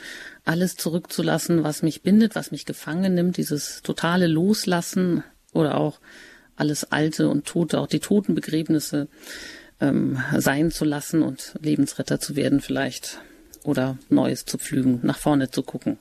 [0.46, 6.00] alles zurückzulassen, was mich bindet, was mich gefangen nimmt, dieses totale Loslassen oder auch
[6.56, 9.08] alles Alte und Tote, auch die Totenbegräbnisse
[9.80, 13.20] ähm, sein zu lassen und Lebensretter zu werden vielleicht
[13.64, 15.98] oder Neues zu pflügen, nach vorne zu gucken.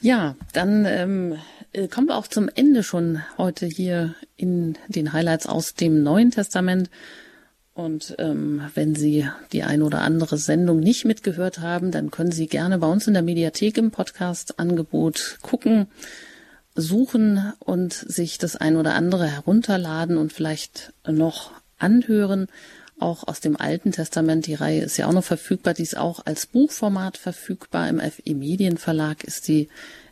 [0.00, 1.36] Ja, dann ähm,
[1.72, 6.30] äh, kommen wir auch zum Ende schon heute hier in den Highlights aus dem Neuen
[6.30, 6.90] Testament.
[7.74, 12.46] Und ähm, wenn Sie die ein oder andere Sendung nicht mitgehört haben, dann können Sie
[12.46, 15.86] gerne bei uns in der Mediathek im Podcast-Angebot gucken,
[16.74, 22.48] suchen und sich das ein oder andere herunterladen und vielleicht noch anhören.
[22.98, 26.26] Auch aus dem Alten Testament, die Reihe ist ja auch noch verfügbar, die ist auch
[26.26, 27.88] als Buchformat verfügbar.
[27.88, 29.68] Im FE Medienverlag ist sie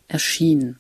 [0.09, 0.79] erschienen.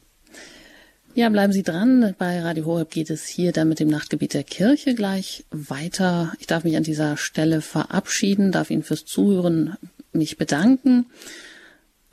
[1.14, 2.14] Ja, bleiben Sie dran.
[2.16, 6.32] Bei Radio Horeb geht es hier dann mit dem Nachtgebiet der Kirche gleich weiter.
[6.38, 9.76] Ich darf mich an dieser Stelle verabschieden, darf Ihnen fürs Zuhören
[10.12, 11.06] mich bedanken.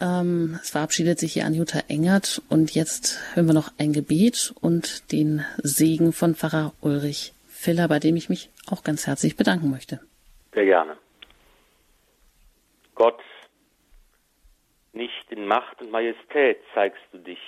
[0.01, 5.11] Ähm, es verabschiedet sich hier Anjuta Engert und jetzt hören wir noch ein Gebet und
[5.11, 10.01] den Segen von Pfarrer Ulrich Filler, bei dem ich mich auch ganz herzlich bedanken möchte.
[10.53, 10.97] Sehr gerne.
[12.93, 13.21] Gott,
[14.93, 17.39] nicht in Macht und Majestät zeigst du dich,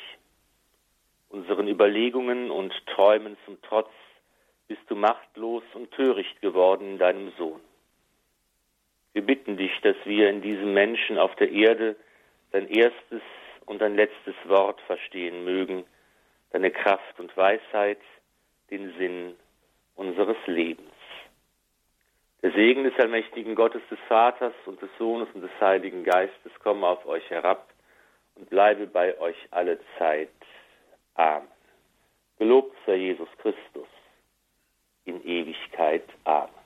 [1.30, 3.90] Unseren Überlegungen und Träumen zum Trotz
[4.68, 7.60] bist du machtlos und töricht geworden in deinem Sohn.
[9.14, 11.96] Wir bitten dich, dass wir in diesem Menschen auf der Erde
[12.52, 13.22] dein erstes
[13.66, 15.86] und dein letztes Wort verstehen mögen,
[16.52, 18.00] deine Kraft und Weisheit,
[18.70, 19.36] den Sinn
[19.96, 20.94] unseres Lebens.
[22.42, 26.88] Der Segen des allmächtigen Gottes des Vaters und des Sohnes und des Heiligen Geistes komme
[26.88, 27.74] auf euch herab
[28.36, 30.30] und bleibe bei euch alle Zeit.
[31.16, 31.48] Amen.
[32.38, 33.88] Gelobt sei Jesus Christus
[35.06, 36.08] in Ewigkeit.
[36.26, 36.57] Amen.